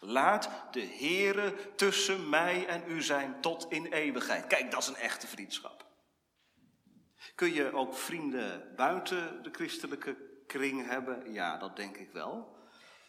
Laat 0.00 0.50
de 0.70 0.86
Heere 0.86 1.74
tussen 1.74 2.28
mij 2.28 2.66
en 2.66 2.82
u 2.90 3.02
zijn 3.02 3.40
tot 3.40 3.66
in 3.70 3.86
eeuwigheid. 3.86 4.46
Kijk, 4.46 4.70
dat 4.70 4.82
is 4.82 4.88
een 4.88 4.96
echte 4.96 5.26
vriendschap. 5.26 5.87
Kun 7.34 7.52
je 7.52 7.72
ook 7.72 7.94
vrienden 7.94 8.74
buiten 8.76 9.42
de 9.42 9.50
christelijke 9.50 10.42
kring 10.46 10.86
hebben? 10.86 11.32
Ja, 11.32 11.56
dat 11.56 11.76
denk 11.76 11.96
ik 11.96 12.12
wel. 12.12 12.56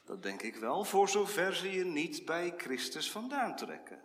Dat 0.10 0.24
denk 0.24 0.42
ik 0.42 0.56
wel, 0.56 0.84
voor 0.84 1.10
zover 1.10 1.56
ze 1.56 1.72
je 1.72 1.86
niet 1.86 2.26
bij 2.26 2.54
Christus 2.58 3.12
vandaan 3.12 3.56
trekken. 3.56 4.04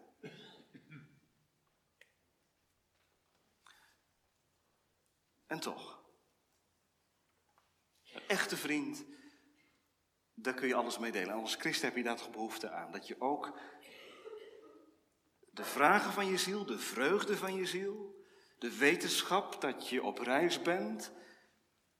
En 5.47 5.61
toch, 5.61 6.05
een 8.13 8.23
echte 8.27 8.57
vriend, 8.57 9.05
daar 10.35 10.55
kun 10.55 10.69
je 10.69 10.75
alles 10.75 10.99
mee 10.99 11.13
delen. 11.13 11.35
En 11.35 11.41
als 11.41 11.55
christ 11.55 11.83
heb 11.83 11.97
je 11.97 12.03
daar 12.03 12.17
toch 12.17 12.31
behoefte 12.31 12.71
aan. 12.71 12.93
Dat 12.93 13.07
je 13.07 13.21
ook 13.21 13.59
de 15.51 15.65
vragen 15.65 16.13
van 16.13 16.27
je 16.27 16.39
ziel, 16.39 16.67
de 16.67 16.79
vreugde 16.79 17.37
van 17.37 17.55
je 17.55 17.67
ziel, 17.67 18.24
de 18.59 18.77
wetenschap 18.77 19.61
dat 19.61 19.89
je 19.89 20.03
op 20.03 20.19
reis 20.19 20.63
bent, 20.63 21.13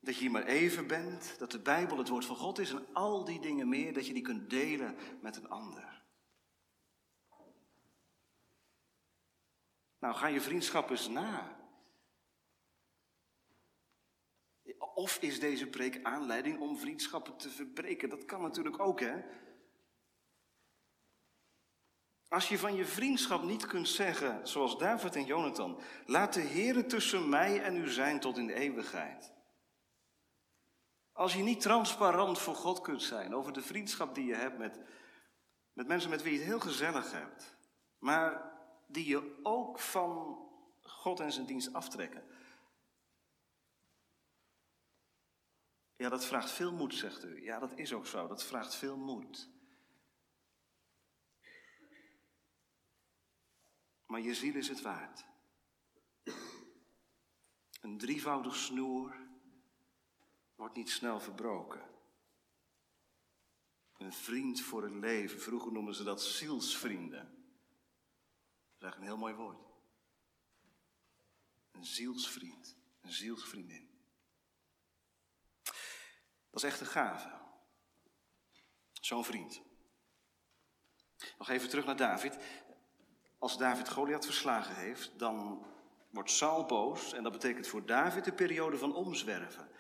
dat 0.01 0.15
je 0.15 0.21
hier 0.21 0.31
maar 0.31 0.47
even 0.47 0.87
bent, 0.87 1.39
dat 1.39 1.51
de 1.51 1.61
Bijbel 1.61 1.99
het 1.99 2.09
woord 2.09 2.25
van 2.25 2.37
God 2.37 2.59
is 2.59 2.71
en 2.71 2.87
al 2.93 3.25
die 3.25 3.41
dingen 3.41 3.69
meer, 3.69 3.93
dat 3.93 4.07
je 4.07 4.13
die 4.13 4.23
kunt 4.23 4.51
delen 4.51 4.97
met 5.21 5.37
een 5.37 5.49
ander. 5.49 6.03
Nou, 9.99 10.15
ga 10.15 10.27
je 10.27 10.41
vriendschap 10.41 10.91
eens 10.91 11.09
na. 11.09 11.63
Of 14.95 15.19
is 15.19 15.41
deze 15.41 15.67
preek 15.67 16.01
aanleiding 16.03 16.61
om 16.61 16.79
vriendschappen 16.79 17.37
te 17.37 17.51
verbreken? 17.51 18.09
Dat 18.09 18.25
kan 18.25 18.43
natuurlijk 18.43 18.79
ook, 18.79 19.01
hè? 19.01 19.23
Als 22.29 22.49
je 22.49 22.59
van 22.59 22.75
je 22.75 22.85
vriendschap 22.85 23.43
niet 23.43 23.67
kunt 23.67 23.89
zeggen, 23.89 24.49
zoals 24.49 24.79
David 24.79 25.17
en 25.17 25.25
Jonathan, 25.25 25.81
laat 26.07 26.33
de 26.33 26.41
Heer 26.41 26.89
tussen 26.89 27.29
mij 27.29 27.63
en 27.63 27.77
u 27.77 27.89
zijn 27.89 28.21
tot 28.21 28.39
in 28.39 28.47
de 28.47 28.55
eeuwigheid. 28.55 29.33
Als 31.13 31.35
je 31.35 31.43
niet 31.43 31.61
transparant 31.61 32.39
voor 32.39 32.55
God 32.55 32.81
kunt 32.81 33.03
zijn 33.03 33.35
over 33.35 33.53
de 33.53 33.63
vriendschap 33.63 34.15
die 34.15 34.27
je 34.27 34.35
hebt 34.35 34.59
met, 34.59 34.79
met 35.73 35.87
mensen 35.87 36.11
met 36.11 36.23
wie 36.23 36.33
je 36.33 36.39
het 36.39 36.47
heel 36.47 36.61
gezellig 36.61 37.13
hebt, 37.13 37.57
maar 37.99 38.53
die 38.87 39.09
je 39.09 39.39
ook 39.43 39.79
van 39.79 40.39
God 40.83 41.21
en 41.21 41.33
zijn 41.33 41.47
dienst 41.47 41.73
aftrekken. 41.73 42.25
Ja, 45.97 46.09
dat 46.09 46.25
vraagt 46.25 46.51
veel 46.51 46.73
moed, 46.73 46.95
zegt 46.95 47.25
u. 47.25 47.45
Ja, 47.45 47.59
dat 47.59 47.73
is 47.75 47.93
ook 47.93 48.07
zo. 48.07 48.27
Dat 48.27 48.45
vraagt 48.45 48.75
veel 48.75 48.97
moed. 48.97 49.49
Maar 54.15 54.23
je 54.23 54.35
ziel 54.35 54.55
is 54.55 54.69
het 54.69 54.81
waard. 54.81 55.25
Een 57.81 57.99
drievoudig 57.99 58.57
snoer 58.57 59.17
wordt 60.55 60.77
niet 60.77 60.91
snel 60.91 61.21
verbroken. 61.21 61.91
Een 63.97 64.13
vriend 64.13 64.61
voor 64.61 64.83
het 64.83 64.93
leven. 64.93 65.41
Vroeger 65.41 65.73
noemden 65.73 65.95
ze 65.95 66.05
dat 66.05 66.23
zielsvrienden. 66.23 67.25
Dat 67.25 68.77
is 68.77 68.83
eigenlijk 68.83 69.01
een 69.01 69.07
heel 69.07 69.17
mooi 69.17 69.35
woord. 69.35 69.67
Een 71.73 71.85
zielsvriend. 71.85 72.77
Een 73.01 73.13
zielsvriendin. 73.13 73.89
Dat 76.51 76.63
is 76.63 76.63
echt 76.63 76.81
een 76.81 76.87
gave. 76.87 77.41
Zo'n 78.93 79.25
vriend. 79.25 79.63
Nog 81.39 81.49
even 81.49 81.69
terug 81.69 81.85
naar 81.85 81.97
David. 81.97 82.39
Als 83.45 83.59
David 83.59 83.89
Goliath 83.89 84.25
verslagen 84.25 84.75
heeft, 84.75 85.19
dan 85.19 85.67
wordt 86.11 86.31
Saul 86.31 86.65
boos. 86.65 87.13
En 87.13 87.23
dat 87.23 87.33
betekent 87.33 87.67
voor 87.67 87.87
David 87.87 88.27
een 88.27 88.35
periode 88.35 88.79
van 88.79 88.95
omzwerven. 88.95 89.71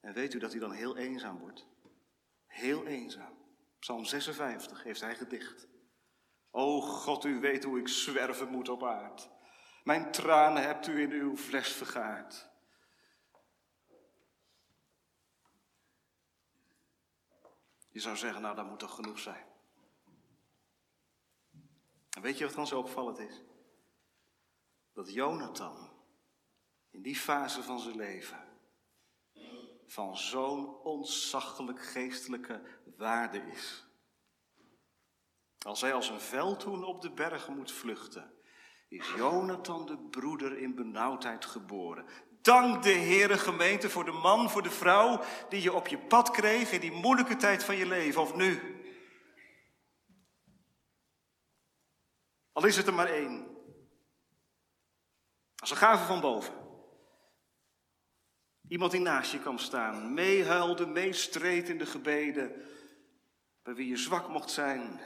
En 0.00 0.12
weet 0.12 0.34
u 0.34 0.38
dat 0.38 0.50
hij 0.50 0.60
dan 0.60 0.72
heel 0.72 0.96
eenzaam 0.96 1.38
wordt? 1.38 1.66
Heel 2.46 2.86
eenzaam. 2.86 3.38
Psalm 3.78 4.04
56 4.04 4.82
heeft 4.82 5.00
hij 5.00 5.14
gedicht. 5.14 5.68
O 6.50 6.80
God, 6.80 7.24
u 7.24 7.40
weet 7.40 7.64
hoe 7.64 7.78
ik 7.78 7.88
zwerven 7.88 8.48
moet 8.48 8.68
op 8.68 8.84
aard. 8.84 9.28
Mijn 9.82 10.10
tranen 10.10 10.62
hebt 10.62 10.86
u 10.86 11.00
in 11.00 11.10
uw 11.10 11.36
fles 11.36 11.72
vergaard. 11.72 12.48
Je 17.90 18.00
zou 18.00 18.16
zeggen, 18.16 18.42
nou 18.42 18.56
dat 18.56 18.66
moet 18.66 18.78
toch 18.78 18.94
genoeg 18.94 19.18
zijn. 19.18 19.53
Weet 22.20 22.38
je 22.38 22.44
wat 22.44 22.54
dan 22.54 22.66
zo 22.66 22.78
opvallend 22.78 23.18
is? 23.18 23.42
Dat 24.92 25.12
Jonathan 25.12 25.90
in 26.90 27.02
die 27.02 27.16
fase 27.16 27.62
van 27.62 27.80
zijn 27.80 27.96
leven 27.96 28.52
van 29.86 30.16
zo'n 30.16 30.80
ontzaglijk 30.82 31.82
geestelijke 31.82 32.60
waarde 32.96 33.42
is. 33.52 33.86
Als 35.58 35.80
hij 35.80 35.94
als 35.94 36.08
een 36.08 36.20
veldhoen 36.20 36.84
op 36.84 37.02
de 37.02 37.10
bergen 37.10 37.56
moet 37.56 37.72
vluchten, 37.72 38.32
is 38.88 39.12
Jonathan 39.16 39.86
de 39.86 39.98
broeder 39.98 40.58
in 40.58 40.74
benauwdheid 40.74 41.44
geboren. 41.44 42.06
Dank 42.42 42.82
de 42.82 42.92
Heere 42.92 43.38
gemeente 43.38 43.90
voor 43.90 44.04
de 44.04 44.12
man, 44.12 44.50
voor 44.50 44.62
de 44.62 44.70
vrouw 44.70 45.20
die 45.48 45.62
je 45.62 45.72
op 45.72 45.86
je 45.86 45.98
pad 45.98 46.30
kreeg 46.30 46.72
in 46.72 46.80
die 46.80 46.92
moeilijke 46.92 47.36
tijd 47.36 47.64
van 47.64 47.76
je 47.76 47.86
leven, 47.86 48.20
of 48.20 48.34
nu. 48.34 48.82
Al 52.54 52.64
is 52.64 52.76
het 52.76 52.86
er 52.86 52.94
maar 52.94 53.10
één. 53.10 53.46
Als 55.56 55.70
een 55.70 55.76
gave 55.76 56.04
van 56.04 56.20
boven. 56.20 56.54
Iemand 58.68 58.90
die 58.90 59.00
naast 59.00 59.32
je 59.32 59.38
kan 59.38 59.58
staan, 59.58 60.14
meehuilde, 60.14 60.86
meestreed 60.86 61.68
in 61.68 61.78
de 61.78 61.86
gebeden, 61.86 62.62
bij 63.62 63.74
wie 63.74 63.88
je 63.88 63.96
zwak 63.96 64.28
mocht 64.28 64.50
zijn. 64.50 65.00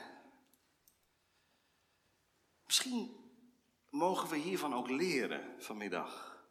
Misschien 2.67 3.17
mogen 3.91 4.29
we 4.29 4.37
hiervan 4.37 4.75
ook 4.75 4.89
leren 4.89 5.55
vanmiddag. 5.59 6.43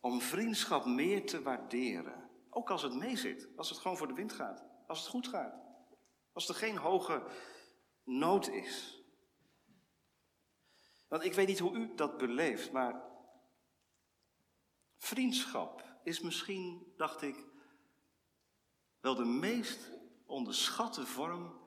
Om 0.00 0.20
vriendschap 0.20 0.84
meer 0.84 1.26
te 1.26 1.42
waarderen. 1.42 2.30
Ook 2.50 2.70
als 2.70 2.82
het 2.82 2.94
meezit, 2.94 3.48
als 3.56 3.68
het 3.68 3.78
gewoon 3.78 3.96
voor 3.96 4.08
de 4.08 4.14
wind 4.14 4.32
gaat, 4.32 4.64
als 4.86 4.98
het 4.98 5.08
goed 5.08 5.28
gaat. 5.28 5.54
Als 6.32 6.48
er 6.48 6.54
geen 6.54 6.76
hoge 6.76 7.22
nood 8.04 8.48
is. 8.48 8.93
Want 11.14 11.26
ik 11.26 11.34
weet 11.34 11.46
niet 11.46 11.58
hoe 11.58 11.76
u 11.76 11.94
dat 11.94 12.18
beleeft, 12.18 12.72
maar 12.72 13.02
vriendschap 14.96 15.84
is 16.02 16.20
misschien, 16.20 16.92
dacht 16.96 17.22
ik, 17.22 17.36
wel 19.00 19.14
de 19.14 19.24
meest 19.24 19.90
onderschatte 20.26 21.06
vorm 21.06 21.60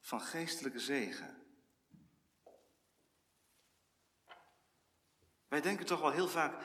van 0.00 0.20
geestelijke 0.20 0.78
zegen. 0.78 1.42
Wij 5.48 5.60
denken 5.60 5.86
toch 5.86 6.00
wel 6.00 6.10
heel 6.10 6.28
vaak, 6.28 6.64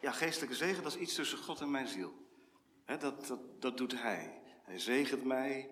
ja, 0.00 0.12
geestelijke 0.12 0.54
zegen, 0.54 0.82
dat 0.82 0.94
is 0.94 1.00
iets 1.00 1.14
tussen 1.14 1.38
God 1.38 1.60
en 1.60 1.70
mijn 1.70 1.88
ziel. 1.88 2.12
dat, 2.84 3.26
dat, 3.26 3.62
dat 3.62 3.76
doet 3.76 4.00
Hij. 4.00 4.42
Hij 4.62 4.78
zegent 4.78 5.24
mij 5.24 5.70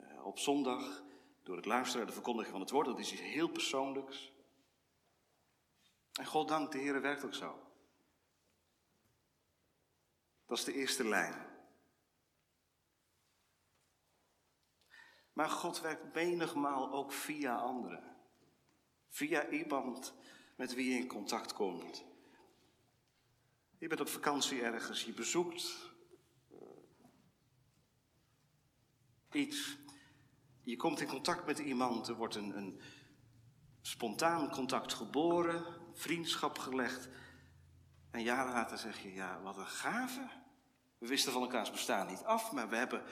uh, 0.00 0.26
op 0.26 0.38
zondag 0.38 1.02
door 1.42 1.56
het 1.56 1.66
luisteren 1.66 2.00
en 2.00 2.06
de 2.06 2.12
verkondiging 2.12 2.52
van 2.52 2.60
het 2.60 2.70
woord. 2.70 2.86
Dat 2.86 2.98
is 2.98 3.12
iets 3.12 3.20
heel 3.20 3.48
persoonlijks. 3.48 4.36
En 6.18 6.26
God 6.26 6.48
dank, 6.48 6.72
de 6.72 6.78
Heer 6.78 7.00
werkt 7.00 7.24
ook 7.24 7.34
zo. 7.34 7.58
Dat 10.46 10.58
is 10.58 10.64
de 10.64 10.72
eerste 10.72 11.08
lijn. 11.08 11.46
Maar 15.32 15.50
God 15.50 15.80
werkt 15.80 16.14
menigmaal 16.14 16.92
ook 16.92 17.12
via 17.12 17.56
anderen. 17.56 18.16
Via 19.08 19.48
iemand 19.48 20.14
met 20.56 20.74
wie 20.74 20.90
je 20.90 20.98
in 20.98 21.08
contact 21.08 21.52
komt. 21.52 22.04
Je 23.78 23.88
bent 23.88 24.00
op 24.00 24.08
vakantie 24.08 24.62
ergens, 24.62 25.04
je 25.04 25.12
bezoekt 25.12 25.92
uh, 26.50 26.58
iets. 29.32 29.78
Je 30.62 30.76
komt 30.76 31.00
in 31.00 31.08
contact 31.08 31.46
met 31.46 31.58
iemand, 31.58 32.08
er 32.08 32.14
wordt 32.14 32.34
een, 32.34 32.56
een 32.56 32.80
spontaan 33.80 34.50
contact 34.50 34.92
geboren, 34.92 35.87
vriendschap 35.98 36.58
gelegd. 36.58 37.08
En 38.10 38.22
jaren 38.22 38.52
later 38.52 38.78
zeg 38.78 39.02
je, 39.02 39.14
ja, 39.14 39.40
wat 39.40 39.56
een 39.56 39.66
gave. 39.66 40.28
We 40.98 41.06
wisten 41.06 41.32
van 41.32 41.42
elkaars 41.42 41.70
bestaan 41.70 42.06
niet 42.06 42.24
af, 42.24 42.52
maar 42.52 42.68
we 42.68 42.76
hebben 42.76 43.02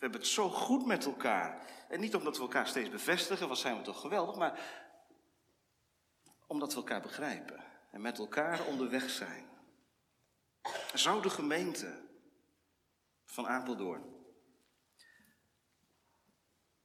We 0.00 0.06
hebben 0.06 0.20
het 0.20 0.30
zo 0.30 0.48
goed 0.48 0.86
met 0.86 1.04
elkaar. 1.04 1.66
En 1.88 2.00
niet 2.00 2.14
omdat 2.14 2.36
we 2.36 2.42
elkaar 2.42 2.66
steeds 2.66 2.90
bevestigen, 2.90 3.48
wat 3.48 3.58
zijn 3.58 3.76
we 3.76 3.82
toch 3.82 4.00
geweldig, 4.00 4.36
maar 4.36 4.60
omdat 6.46 6.72
we 6.72 6.78
elkaar 6.78 7.00
begrijpen 7.00 7.64
en 7.90 8.00
met 8.00 8.18
elkaar 8.18 8.66
onderweg 8.66 9.10
zijn. 9.10 9.48
Zou 10.94 11.22
de 11.22 11.30
gemeente 11.30 12.08
van 13.24 13.48
Apeldoorn 13.48 14.04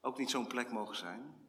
ook 0.02 0.18
niet 0.18 0.30
zo'n 0.30 0.48
plek 0.48 0.72
mogen 0.72 0.96
zijn? 0.96 1.45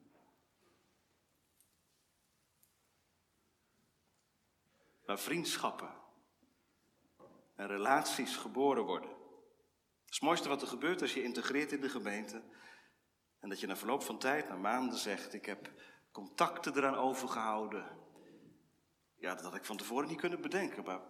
Waar 5.06 5.18
vriendschappen 5.18 5.94
en 7.54 7.66
relaties 7.66 8.36
geboren 8.36 8.84
worden. 8.84 9.10
Het 10.04 10.14
is 10.14 10.20
mooiste 10.20 10.48
wat 10.48 10.62
er 10.62 10.68
gebeurt 10.68 11.02
als 11.02 11.14
je 11.14 11.22
integreert 11.22 11.72
in 11.72 11.80
de 11.80 11.88
gemeente. 11.88 12.42
En 13.40 13.48
dat 13.48 13.60
je 13.60 13.66
na 13.66 13.76
verloop 13.76 14.02
van 14.02 14.18
tijd, 14.18 14.48
na 14.48 14.56
maanden 14.56 14.98
zegt, 14.98 15.34
ik 15.34 15.46
heb 15.46 15.72
contacten 16.12 16.76
eraan 16.76 16.94
overgehouden. 16.94 17.98
Ja, 19.16 19.34
dat 19.34 19.44
had 19.44 19.54
ik 19.54 19.64
van 19.64 19.76
tevoren 19.76 20.08
niet 20.08 20.20
kunnen 20.20 20.40
bedenken, 20.40 20.84
maar 20.84 21.00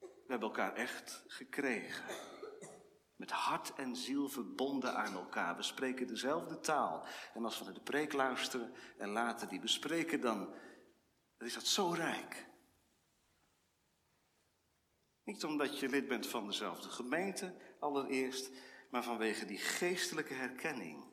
we 0.00 0.26
hebben 0.26 0.48
elkaar 0.48 0.74
echt 0.74 1.24
gekregen. 1.26 2.04
Met 3.16 3.30
hart 3.30 3.74
en 3.74 3.96
ziel 3.96 4.28
verbonden 4.28 4.94
aan 4.94 5.14
elkaar. 5.14 5.56
We 5.56 5.62
spreken 5.62 6.06
dezelfde 6.06 6.60
taal. 6.60 7.06
En 7.34 7.44
als 7.44 7.58
we 7.58 7.64
naar 7.64 7.74
de 7.74 7.80
preek 7.80 8.12
luisteren 8.12 8.72
en 8.98 9.08
later 9.08 9.48
die 9.48 9.60
bespreken, 9.60 10.20
dan 10.20 10.54
is 11.38 11.54
dat 11.54 11.66
zo 11.66 11.90
rijk. 11.90 12.49
Niet 15.30 15.44
omdat 15.44 15.78
je 15.78 15.88
lid 15.88 16.08
bent 16.08 16.26
van 16.26 16.46
dezelfde 16.46 16.88
gemeente, 16.88 17.54
allereerst, 17.78 18.50
maar 18.88 19.02
vanwege 19.02 19.44
die 19.44 19.58
geestelijke 19.58 20.34
herkenning 20.34 21.04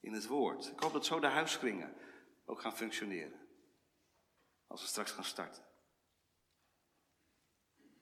in 0.00 0.12
het 0.12 0.26
woord. 0.26 0.66
Ik 0.66 0.80
hoop 0.80 0.92
dat 0.92 1.06
zo 1.06 1.20
de 1.20 1.26
huiskringen 1.26 1.96
ook 2.44 2.60
gaan 2.60 2.76
functioneren. 2.76 3.48
Als 4.66 4.80
we 4.80 4.86
straks 4.86 5.10
gaan 5.10 5.24
starten. 5.24 5.64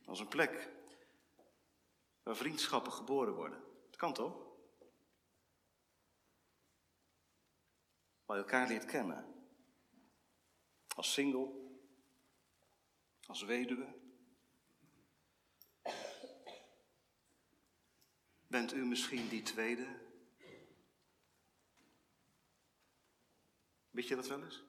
Als 0.04 0.20
een 0.20 0.28
plek 0.28 0.72
waar 2.22 2.36
vriendschappen 2.36 2.92
geboren 2.92 3.34
worden. 3.34 3.64
Dat 3.86 3.96
kan 3.96 4.12
toch? 4.12 4.46
Waar 8.24 8.36
je 8.36 8.42
elkaar 8.42 8.68
leert 8.68 8.84
kennen. 8.84 9.46
Als 10.94 11.12
single, 11.12 11.52
als 13.26 13.42
weduwe. 13.42 14.03
Bent 18.54 18.74
u 18.74 18.84
misschien 18.84 19.28
die 19.28 19.42
tweede? 19.42 19.86
Weet 23.90 24.08
je 24.08 24.14
dat 24.14 24.26
wel 24.26 24.42
eens? 24.42 24.64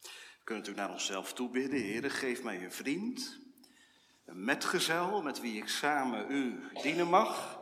We 0.00 0.44
kunnen 0.44 0.64
natuurlijk 0.64 0.76
naar 0.76 0.90
onszelf 0.90 1.32
toe 1.32 1.50
bidden. 1.50 1.80
Heer, 1.80 2.10
geef 2.10 2.42
mij 2.42 2.64
een 2.64 2.72
vriend, 2.72 3.38
een 4.24 4.44
metgezel 4.44 5.22
met 5.22 5.40
wie 5.40 5.62
ik 5.62 5.68
samen 5.68 6.30
u 6.30 6.70
dienen 6.82 7.08
mag. 7.08 7.60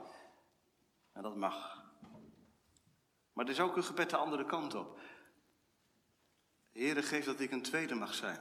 En 1.12 1.22
dat 1.22 1.36
mag. 1.36 1.84
Maar 3.32 3.44
er 3.44 3.50
is 3.50 3.60
ook 3.60 3.76
een 3.76 3.84
gebed 3.84 4.10
de 4.10 4.16
andere 4.16 4.44
kant 4.44 4.74
op. 4.74 5.00
Heer, 6.72 7.02
geef 7.02 7.24
dat 7.24 7.40
ik 7.40 7.50
een 7.50 7.62
tweede 7.62 7.94
mag 7.94 8.14
zijn. 8.14 8.40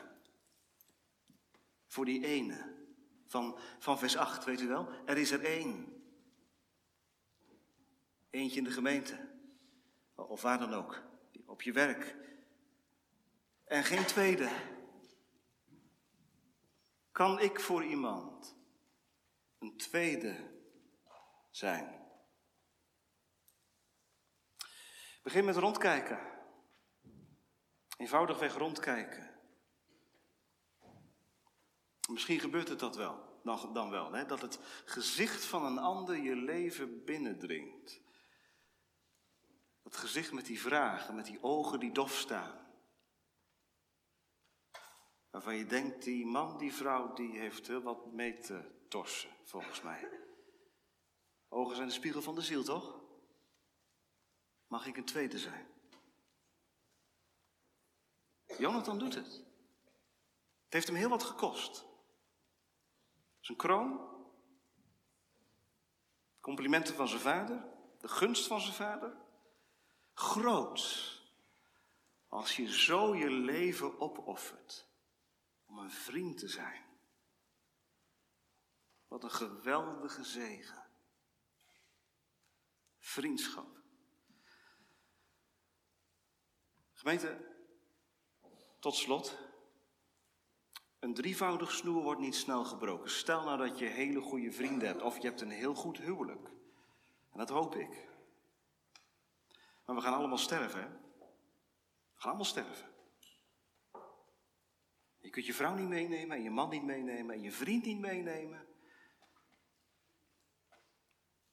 Voor 1.88 2.06
die 2.06 2.26
ene. 2.26 2.76
Van, 3.26 3.60
van 3.80 4.00
vers 4.00 4.18
8, 4.18 4.44
weet 4.44 4.62
u 4.62 4.68
wel? 4.68 4.90
Er 5.06 5.18
is 5.18 5.32
er 5.32 5.44
één. 5.44 5.95
Eentje 8.36 8.58
in 8.58 8.64
de 8.64 8.72
gemeente. 8.72 9.30
Of 10.16 10.42
waar 10.42 10.60
dan 10.60 10.74
ook. 10.74 11.04
Op 11.46 11.62
je 11.62 11.72
werk. 11.72 12.16
En 13.66 13.84
geen 13.84 14.06
tweede. 14.06 14.50
Kan 17.12 17.40
ik 17.40 17.60
voor 17.60 17.84
iemand 17.84 18.56
een 19.60 19.78
tweede 19.78 20.52
zijn? 21.52 22.04
Begin 25.24 25.46
met 25.46 25.56
rondkijken. 25.56 26.20
Eenvoudigweg 27.98 28.54
rondkijken. 28.58 29.40
Misschien 32.10 32.40
gebeurt 32.40 32.70
het 32.70 32.80
dat 32.80 32.96
wel, 32.96 33.40
dan, 33.44 33.74
dan 33.74 33.90
wel, 33.90 34.12
hè? 34.12 34.26
dat 34.26 34.42
het 34.42 34.60
gezicht 34.86 35.46
van 35.46 35.66
een 35.66 35.78
ander 35.78 36.18
je 36.18 36.36
leven 36.36 37.04
binnendringt. 37.04 38.04
Dat 39.86 39.96
gezicht 39.96 40.32
met 40.32 40.46
die 40.46 40.60
vragen, 40.60 41.16
met 41.16 41.26
die 41.26 41.44
ogen 41.44 41.80
die 41.80 41.92
dof 41.92 42.16
staan. 42.16 42.68
Waarvan 45.30 45.56
je 45.56 45.66
denkt, 45.66 46.04
die 46.04 46.26
man, 46.26 46.58
die 46.58 46.74
vrouw, 46.74 47.14
die 47.14 47.40
heeft 47.40 47.68
heel 47.68 47.82
wat 47.82 48.12
mee 48.12 48.38
te 48.38 48.86
torsen, 48.90 49.30
volgens 49.44 49.82
mij. 49.82 50.10
Ogen 51.50 51.76
zijn 51.76 51.88
de 51.88 51.94
spiegel 51.94 52.22
van 52.22 52.36
de 52.36 52.42
ziel, 52.42 52.64
toch? 52.64 53.00
Mag 54.68 54.86
ik 54.86 54.98
een 54.98 55.06
tweede 55.06 55.40
zijn? 55.40 55.68
Jonathan 58.58 59.00
doet 59.00 59.16
het. 59.16 59.34
Het 60.64 60.74
heeft 60.74 60.88
hem 60.88 60.96
heel 60.96 61.10
wat 61.10 61.24
gekost. 61.24 61.86
Zijn 63.40 63.58
kroon, 63.58 64.10
complimenten 66.40 66.96
van 66.96 67.08
zijn 67.08 67.22
vader, 67.22 67.66
de 68.00 68.08
gunst 68.08 68.48
van 68.48 68.62
zijn 68.62 68.76
vader. 68.76 69.25
Groot 70.16 71.14
als 72.28 72.56
je 72.56 72.74
zo 72.74 73.16
je 73.16 73.30
leven 73.30 74.00
opoffert 74.00 74.88
om 75.66 75.78
een 75.78 75.92
vriend 75.92 76.38
te 76.38 76.48
zijn. 76.48 76.84
Wat 79.08 79.24
een 79.24 79.32
geweldige 79.32 80.24
zegen. 80.24 80.84
Vriendschap. 82.98 83.78
Gemeente, 86.94 87.56
tot 88.80 88.96
slot. 88.96 89.38
Een 91.00 91.14
drievoudig 91.14 91.72
snoer 91.72 92.04
wordt 92.04 92.22
niet 92.22 92.36
snel 92.36 92.66
gebroken. 92.66 93.10
Stel 93.10 93.44
nou 93.44 93.58
dat 93.58 93.80
je 93.80 93.86
hele 93.86 94.22
goede 94.22 94.52
vrienden 94.52 94.88
hebt 94.88 95.02
of 95.02 95.18
je 95.18 95.28
hebt 95.28 95.42
een 95.42 95.50
heel 95.50 95.76
goed 95.76 95.98
huwelijk. 95.98 96.50
En 97.32 97.38
dat 97.38 97.50
hoop 97.50 97.76
ik. 97.76 98.14
Maar 99.86 99.96
we 99.96 100.02
gaan 100.02 100.14
allemaal 100.14 100.38
sterven, 100.38 100.82
hè? 100.82 100.90
We 100.90 102.22
gaan 102.22 102.30
allemaal 102.30 102.46
sterven. 102.46 102.94
Je 105.20 105.30
kunt 105.30 105.46
je 105.46 105.54
vrouw 105.54 105.76
niet 105.76 105.88
meenemen 105.88 106.38
en 106.38 106.44
je 106.44 106.50
man 106.50 106.70
niet 106.70 106.84
meenemen 106.84 107.36
en 107.36 107.42
je 107.42 107.52
vriend 107.52 107.86
niet 107.86 108.00
meenemen. 108.00 108.68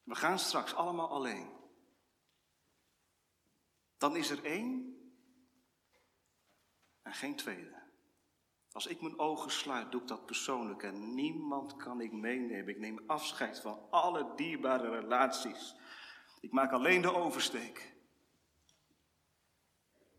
We 0.02 0.14
gaan 0.14 0.38
straks 0.38 0.74
allemaal 0.74 1.08
alleen. 1.08 1.50
Dan 3.96 4.16
is 4.16 4.30
er 4.30 4.44
één 4.44 4.96
en 7.02 7.14
geen 7.14 7.36
tweede. 7.36 7.82
Als 8.72 8.86
ik 8.86 9.00
mijn 9.00 9.18
ogen 9.18 9.50
sluit, 9.50 9.92
doe 9.92 10.00
ik 10.00 10.08
dat 10.08 10.26
persoonlijk 10.26 10.82
en 10.82 11.14
niemand 11.14 11.76
kan 11.76 12.00
ik 12.00 12.12
meenemen. 12.12 12.68
Ik 12.68 12.78
neem 12.78 13.02
afscheid 13.06 13.60
van 13.60 13.90
alle 13.90 14.34
dierbare 14.36 15.00
relaties. 15.00 15.74
Ik 16.40 16.52
maak 16.52 16.72
alleen 16.72 17.02
de 17.02 17.14
oversteek. 17.14 17.91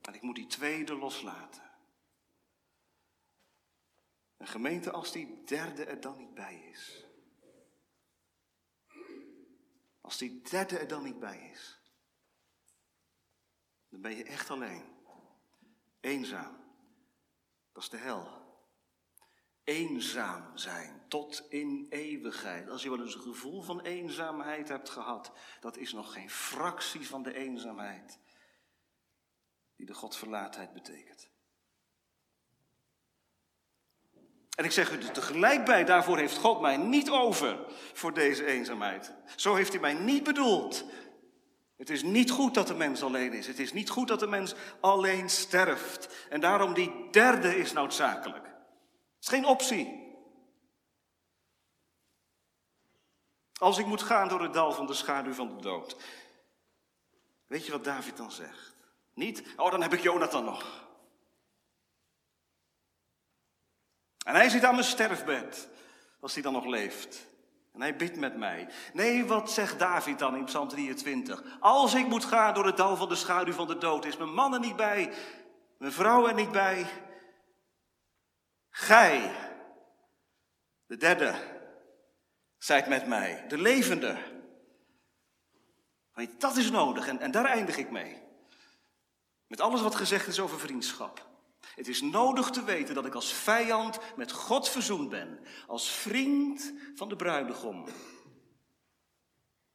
En 0.08 0.14
ik 0.14 0.22
moet 0.22 0.36
die 0.36 0.48
tweede 0.48 0.96
loslaten. 0.96 1.72
Een 4.38 4.48
gemeente 4.48 4.92
als 4.92 5.12
die 5.12 5.44
derde 5.44 5.86
er 5.86 6.00
dan 6.00 6.18
niet 6.18 6.34
bij 6.34 6.70
is. 6.72 7.06
Als 10.02 10.18
die 10.18 10.42
derde 10.42 10.78
er 10.78 10.88
dan 10.88 11.04
niet 11.04 11.20
bij 11.20 11.50
is. 11.50 11.80
Dan 13.90 14.02
ben 14.02 14.16
je 14.16 14.24
echt 14.24 14.50
alleen. 14.50 14.84
Eenzaam. 16.00 16.58
Dat 17.72 17.84
is 17.84 17.90
de 17.90 17.98
hel. 17.98 18.42
Eenzaam 19.64 20.58
zijn 20.58 21.06
tot 21.08 21.46
in 21.50 21.88
eeuwigheid. 21.90 22.70
Als 22.70 22.84
je 22.84 22.90
wel 22.90 23.02
eens 23.02 23.16
een 23.16 23.22
gevoel 23.22 23.62
van 23.62 23.82
eenzaamheid 23.82 24.68
hebt 24.68 24.90
gehad, 24.90 25.32
dat 25.60 25.78
is 25.78 25.94
nog 25.94 26.14
geen 26.14 26.30
fractie 26.30 27.08
van 27.08 27.24
de 27.24 27.34
eenzaamheid 27.34 28.20
die 29.84 29.94
de 29.94 30.00
Godverlaatheid 30.00 30.74
betekent. 30.74 31.30
En 34.56 34.66
ik 34.66 34.72
zeg 34.72 34.92
u 34.92 34.98
er 34.98 35.12
tegelijk 35.12 35.66
bij, 35.66 35.84
daarvoor 35.84 36.18
heeft 36.18 36.38
God 36.38 36.62
mij 36.62 36.78
niet 36.78 37.10
over 37.10 37.60
voor 37.94 38.14
deze 38.14 38.46
eenzaamheid. 38.46 39.14
Zo 39.36 39.56
heeft 39.56 39.72
hij 39.72 39.82
mij 39.82 39.94
niet 39.94 40.24
bedoeld. 40.24 40.86
Het 41.78 41.90
is 41.90 42.04
niet 42.04 42.32
goed 42.32 42.54
dat 42.54 42.68
de 42.68 42.74
mens 42.74 43.04
alleen 43.04 43.34
is. 43.34 43.48
Het 43.48 43.60
is 43.60 43.74
niet 43.74 43.90
goed 43.90 44.08
dat 44.08 44.20
de 44.20 44.28
mens 44.28 44.56
alleen 44.80 45.30
sterft. 45.30 46.28
En 46.30 46.42
daarom 46.42 46.74
die 46.74 47.10
derde 47.12 47.58
is 47.58 47.74
noodzakelijk. 47.74 48.46
Het 48.46 49.20
is 49.20 49.28
geen 49.28 49.46
optie. 49.46 50.02
Als 53.54 53.78
ik 53.78 53.86
moet 53.86 54.02
gaan 54.02 54.28
door 54.28 54.42
het 54.42 54.54
dal 54.54 54.72
van 54.72 54.88
de 54.88 54.94
schaduw 54.94 55.34
van 55.34 55.56
de 55.56 55.62
dood, 55.62 55.98
Weet 57.48 57.66
je 57.66 57.72
wat 57.72 57.84
David 57.84 58.18
dan 58.18 58.32
zegt? 58.32 58.73
Niet, 59.14 59.44
oh 59.56 59.72
dan 59.72 59.82
heb 59.82 59.94
ik 59.94 60.02
Jonathan 60.02 60.46
nog. 60.46 60.88
En 64.24 64.36
hij 64.36 64.50
zit 64.50 64.64
aan 64.64 64.74
mijn 64.74 64.86
sterfbed, 64.86 65.70
als 66.20 66.34
hij 66.34 66.44
dan 66.44 66.54
nog 66.54 66.66
leeft. 66.66 67.32
En 67.74 67.82
hij 67.82 67.96
bidt 67.96 68.16
met 68.16 68.38
mij. 68.38 68.70
Nee, 68.94 69.26
wat 69.26 69.52
zegt 69.52 69.80
David 69.80 70.20
dan 70.20 70.36
in 70.36 70.46
Psalm 70.46 70.68
23? 70.68 71.44
Als 71.60 71.94
ik 71.94 72.08
moet 72.08 72.26
gaan 72.26 72.54
door 72.54 72.66
het 72.66 72.78
dal 72.78 72.96
van 72.96 73.10
de 73.10 73.16
schaduw 73.16 73.54
van 73.54 73.68
de 73.68 73.78
dood, 73.78 74.06
is 74.06 74.18
mijn 74.18 74.34
man 74.34 74.54
er 74.54 74.60
niet 74.60 74.76
bij, 74.76 75.14
mijn 75.78 75.92
vrouw 75.92 76.28
er 76.28 76.34
niet 76.34 76.52
bij. 76.52 76.86
Gij, 78.70 79.36
de 80.86 80.98
derde, 80.98 81.36
zijt 82.58 82.88
met 82.88 83.08
mij, 83.08 83.46
de 83.48 83.58
levende. 83.58 84.18
Dat 86.38 86.56
is 86.56 86.72
nodig 86.72 87.08
en, 87.08 87.20
en 87.20 87.32
daar 87.32 87.46
eindig 87.46 87.78
ik 87.78 87.92
mee. 87.92 88.23
Met 89.48 89.62
alles 89.62 89.82
wat 89.82 89.96
gezegd 89.96 90.28
is 90.28 90.40
over 90.40 90.60
vriendschap. 90.60 91.32
Het 91.76 91.88
is 91.88 92.02
nodig 92.02 92.50
te 92.50 92.64
weten 92.64 92.96
dat 92.96 93.06
ik 93.06 93.14
als 93.14 93.34
vijand 93.34 94.16
met 94.16 94.32
God 94.32 94.70
verzoend 94.70 95.10
ben, 95.10 95.40
als 95.68 95.92
vriend 95.92 96.74
van 96.96 97.10
de 97.10 97.16
bruidegom. 97.16 97.86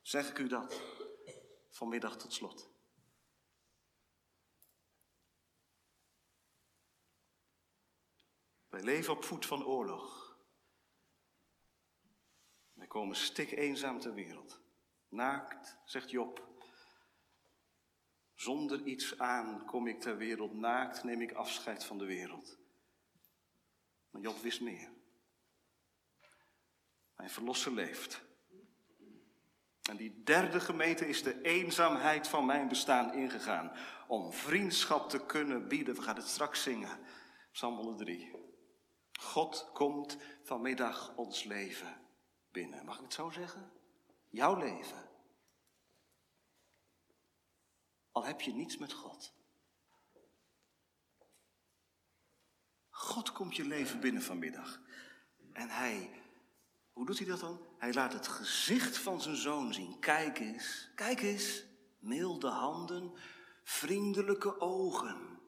Zeg 0.02 0.28
ik 0.28 0.38
u 0.38 0.48
dat 0.48 0.82
vanmiddag 1.70 2.16
tot 2.16 2.32
slot. 2.32 2.70
Wij 8.68 8.82
leven 8.82 9.12
op 9.12 9.24
voet 9.24 9.46
van 9.46 9.64
oorlog. 9.64 10.36
Wij 12.72 12.86
komen 12.86 13.16
stik 13.16 13.50
eenzaam 13.50 14.00
ter 14.00 14.14
wereld. 14.14 14.60
Naakt, 15.08 15.78
zegt 15.84 16.10
Job. 16.10 16.47
Zonder 18.38 18.82
iets 18.82 19.18
aan 19.18 19.64
kom 19.64 19.86
ik 19.86 20.00
ter 20.00 20.16
wereld. 20.16 20.54
Naakt 20.54 21.04
neem 21.04 21.20
ik 21.20 21.32
afscheid 21.32 21.84
van 21.84 21.98
de 21.98 22.04
wereld. 22.04 22.58
Maar 24.10 24.22
Job 24.22 24.38
wist 24.40 24.60
meer. 24.60 24.90
Mijn 27.16 27.30
verlosser 27.30 27.72
leeft. 27.72 28.22
En 29.82 29.96
die 29.96 30.22
derde 30.22 30.60
gemeente 30.60 31.08
is 31.08 31.22
de 31.22 31.42
eenzaamheid 31.42 32.28
van 32.28 32.46
mijn 32.46 32.68
bestaan 32.68 33.14
ingegaan. 33.14 33.72
Om 34.08 34.32
vriendschap 34.32 35.10
te 35.10 35.26
kunnen 35.26 35.68
bieden. 35.68 35.94
We 35.94 36.02
gaan 36.02 36.16
het 36.16 36.28
straks 36.28 36.62
zingen. 36.62 36.98
Psalm 37.52 37.76
103. 37.76 38.32
God 39.20 39.70
komt 39.72 40.16
vanmiddag 40.42 41.16
ons 41.16 41.44
leven 41.44 42.00
binnen. 42.50 42.84
Mag 42.84 42.96
ik 42.96 43.02
het 43.02 43.14
zo 43.14 43.30
zeggen? 43.30 43.72
Jouw 44.28 44.54
leven. 44.54 45.07
Al 48.18 48.24
heb 48.24 48.40
je 48.40 48.52
niets 48.52 48.76
met 48.76 48.92
God. 48.92 49.34
God 52.88 53.32
komt 53.32 53.56
je 53.56 53.64
leven 53.64 54.00
binnen 54.00 54.22
vanmiddag. 54.22 54.80
En 55.52 55.68
hij, 55.68 56.22
hoe 56.92 57.06
doet 57.06 57.18
hij 57.18 57.26
dat 57.26 57.40
dan? 57.40 57.60
Hij 57.76 57.92
laat 57.92 58.12
het 58.12 58.28
gezicht 58.28 58.98
van 58.98 59.20
zijn 59.20 59.36
zoon 59.36 59.74
zien. 59.74 59.98
Kijk 59.98 60.38
eens, 60.38 60.90
kijk 60.94 61.20
eens. 61.20 61.64
Milde 61.98 62.48
handen, 62.48 63.12
vriendelijke 63.64 64.60
ogen. 64.60 65.40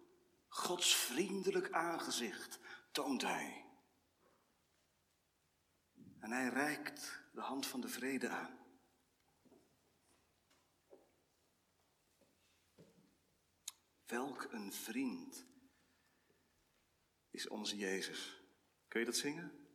Gods 0.48 0.94
vriendelijk 0.94 1.72
aangezicht 1.72 2.58
toont 2.92 3.22
hij. 3.22 3.64
En 6.18 6.30
hij 6.30 6.48
reikt 6.48 7.22
de 7.32 7.40
hand 7.40 7.66
van 7.66 7.80
de 7.80 7.88
vrede 7.88 8.28
aan. 8.28 8.59
Welk 14.10 14.46
een 14.50 14.72
vriend 14.72 15.46
is 17.30 17.48
onze 17.48 17.76
Jezus. 17.76 18.42
Kun 18.88 19.00
je 19.00 19.06
dat 19.06 19.16
zingen? 19.16 19.68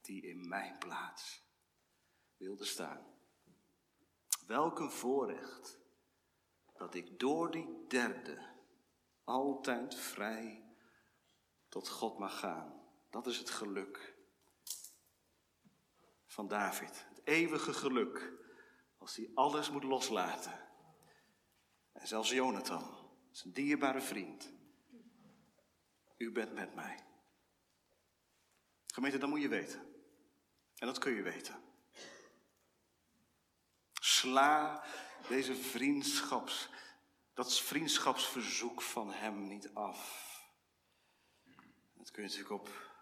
Die 0.00 0.22
in 0.22 0.48
mijn 0.48 0.78
plaats 0.78 1.42
wilde 2.36 2.64
staan. 2.64 3.06
Welk 4.46 4.78
een 4.78 4.90
voorrecht 4.90 5.78
dat 6.76 6.94
ik 6.94 7.18
door 7.18 7.50
die 7.50 7.86
derde 7.88 8.54
altijd 9.24 9.94
vrij 9.94 10.74
tot 11.68 11.88
God 11.88 12.18
mag 12.18 12.38
gaan. 12.38 12.82
Dat 13.10 13.26
is 13.26 13.38
het 13.38 13.50
geluk 13.50 14.16
van 16.26 16.48
David. 16.48 17.06
Het 17.08 17.20
eeuwige 17.24 17.72
geluk 17.72 18.32
als 18.98 19.16
hij 19.16 19.30
alles 19.34 19.70
moet 19.70 19.84
loslaten. 19.84 20.67
En 21.98 22.06
zelfs 22.06 22.30
Jonathan, 22.30 22.96
zijn 23.30 23.52
dierbare 23.52 24.00
vriend. 24.00 24.52
U 26.16 26.32
bent 26.32 26.52
met 26.52 26.74
mij. 26.74 27.04
Gemeente, 28.86 29.18
dat 29.18 29.28
moet 29.28 29.40
je 29.40 29.48
weten. 29.48 29.80
En 30.76 30.86
dat 30.86 30.98
kun 30.98 31.12
je 31.12 31.22
weten. 31.22 31.56
Sla 33.92 34.84
deze 35.28 35.54
vriendschaps, 35.54 36.68
dat 37.34 37.60
vriendschapsverzoek 37.60 38.82
van 38.82 39.12
hem 39.12 39.46
niet 39.46 39.74
af. 39.74 40.26
Dat 41.94 42.10
kun 42.10 42.22
je 42.22 42.28
natuurlijk 42.28 42.60
op 42.60 42.92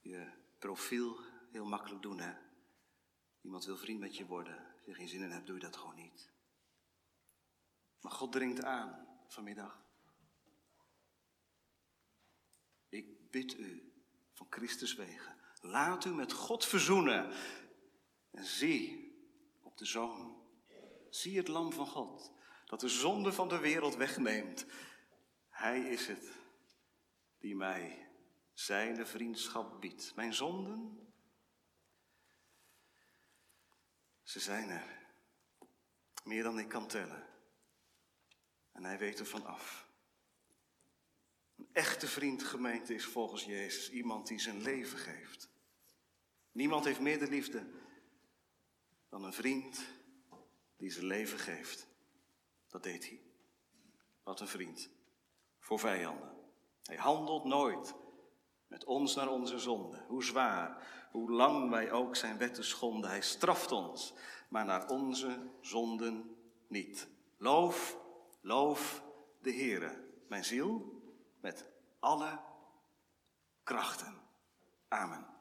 je 0.00 0.32
profiel 0.58 1.20
heel 1.50 1.66
makkelijk 1.66 2.02
doen, 2.02 2.18
hè? 2.18 2.34
Iemand 3.40 3.64
wil 3.64 3.76
vriend 3.76 4.00
met 4.00 4.16
je 4.16 4.26
worden. 4.26 4.56
Als 4.76 4.84
je 4.84 4.94
geen 4.94 5.08
zin 5.08 5.22
in 5.22 5.30
hebt, 5.30 5.46
doe 5.46 5.54
je 5.54 5.62
dat 5.62 5.76
gewoon 5.76 5.94
niet. 5.94 6.36
Maar 8.00 8.12
God 8.12 8.32
dringt 8.32 8.64
aan 8.64 9.06
vanmiddag. 9.26 9.86
Ik 12.88 13.30
bid 13.30 13.58
u 13.58 13.92
van 14.32 14.46
Christus 14.50 14.94
wegen. 14.94 15.36
Laat 15.60 16.04
u 16.04 16.14
met 16.14 16.32
God 16.32 16.64
verzoenen. 16.64 17.32
En 18.30 18.44
zie 18.44 19.12
op 19.62 19.78
de 19.78 19.84
Zoon. 19.84 20.36
Zie 21.10 21.36
het 21.36 21.48
Lam 21.48 21.72
van 21.72 21.86
God. 21.86 22.32
Dat 22.64 22.80
de 22.80 22.88
zonde 22.88 23.32
van 23.32 23.48
de 23.48 23.58
wereld 23.58 23.96
wegneemt. 23.96 24.66
Hij 25.48 25.80
is 25.80 26.06
het 26.06 26.36
die 27.38 27.56
mij 27.56 28.08
zijn 28.52 29.06
vriendschap 29.06 29.80
biedt. 29.80 30.14
Mijn 30.14 30.34
zonden, 30.34 31.12
ze 34.22 34.40
zijn 34.40 34.68
er. 34.68 35.06
Meer 36.24 36.42
dan 36.42 36.58
ik 36.58 36.68
kan 36.68 36.88
tellen. 36.88 37.27
En 38.78 38.84
hij 38.84 38.98
weet 38.98 39.18
er 39.18 39.26
van 39.26 39.46
af. 39.46 39.88
Een 41.56 41.68
echte 41.72 42.06
vriend 42.06 42.42
gemeente 42.42 42.94
is 42.94 43.04
volgens 43.04 43.44
Jezus 43.44 43.90
iemand 43.90 44.26
die 44.26 44.40
zijn 44.40 44.62
leven 44.62 44.98
geeft. 44.98 45.48
Niemand 46.52 46.84
heeft 46.84 47.00
meer 47.00 47.18
de 47.18 47.28
liefde 47.28 47.66
dan 49.08 49.24
een 49.24 49.32
vriend 49.32 49.80
die 50.76 50.90
zijn 50.90 51.04
leven 51.04 51.38
geeft. 51.38 51.86
Dat 52.68 52.82
deed 52.82 53.08
hij. 53.08 53.22
Wat 54.22 54.40
een 54.40 54.48
vriend. 54.48 54.90
Voor 55.58 55.78
vijanden. 55.78 56.34
Hij 56.82 56.96
handelt 56.96 57.44
nooit 57.44 57.94
met 58.66 58.84
ons 58.84 59.14
naar 59.14 59.28
onze 59.28 59.58
zonde. 59.58 60.04
Hoe 60.06 60.24
zwaar, 60.24 60.86
hoe 61.10 61.30
lang 61.30 61.70
wij 61.70 61.92
ook 61.92 62.16
zijn 62.16 62.38
wetten 62.38 62.64
schonden. 62.64 63.10
Hij 63.10 63.22
straft 63.22 63.72
ons, 63.72 64.14
maar 64.48 64.64
naar 64.64 64.88
onze 64.88 65.50
zonden 65.60 66.36
niet. 66.68 67.08
Loof, 67.36 68.06
loof 68.40 69.02
de 69.40 69.52
Heere, 69.52 70.04
mijn 70.28 70.44
ziel, 70.44 71.02
met 71.40 71.70
alle 71.98 72.40
krachten. 73.62 74.14
Amen. 74.88 75.36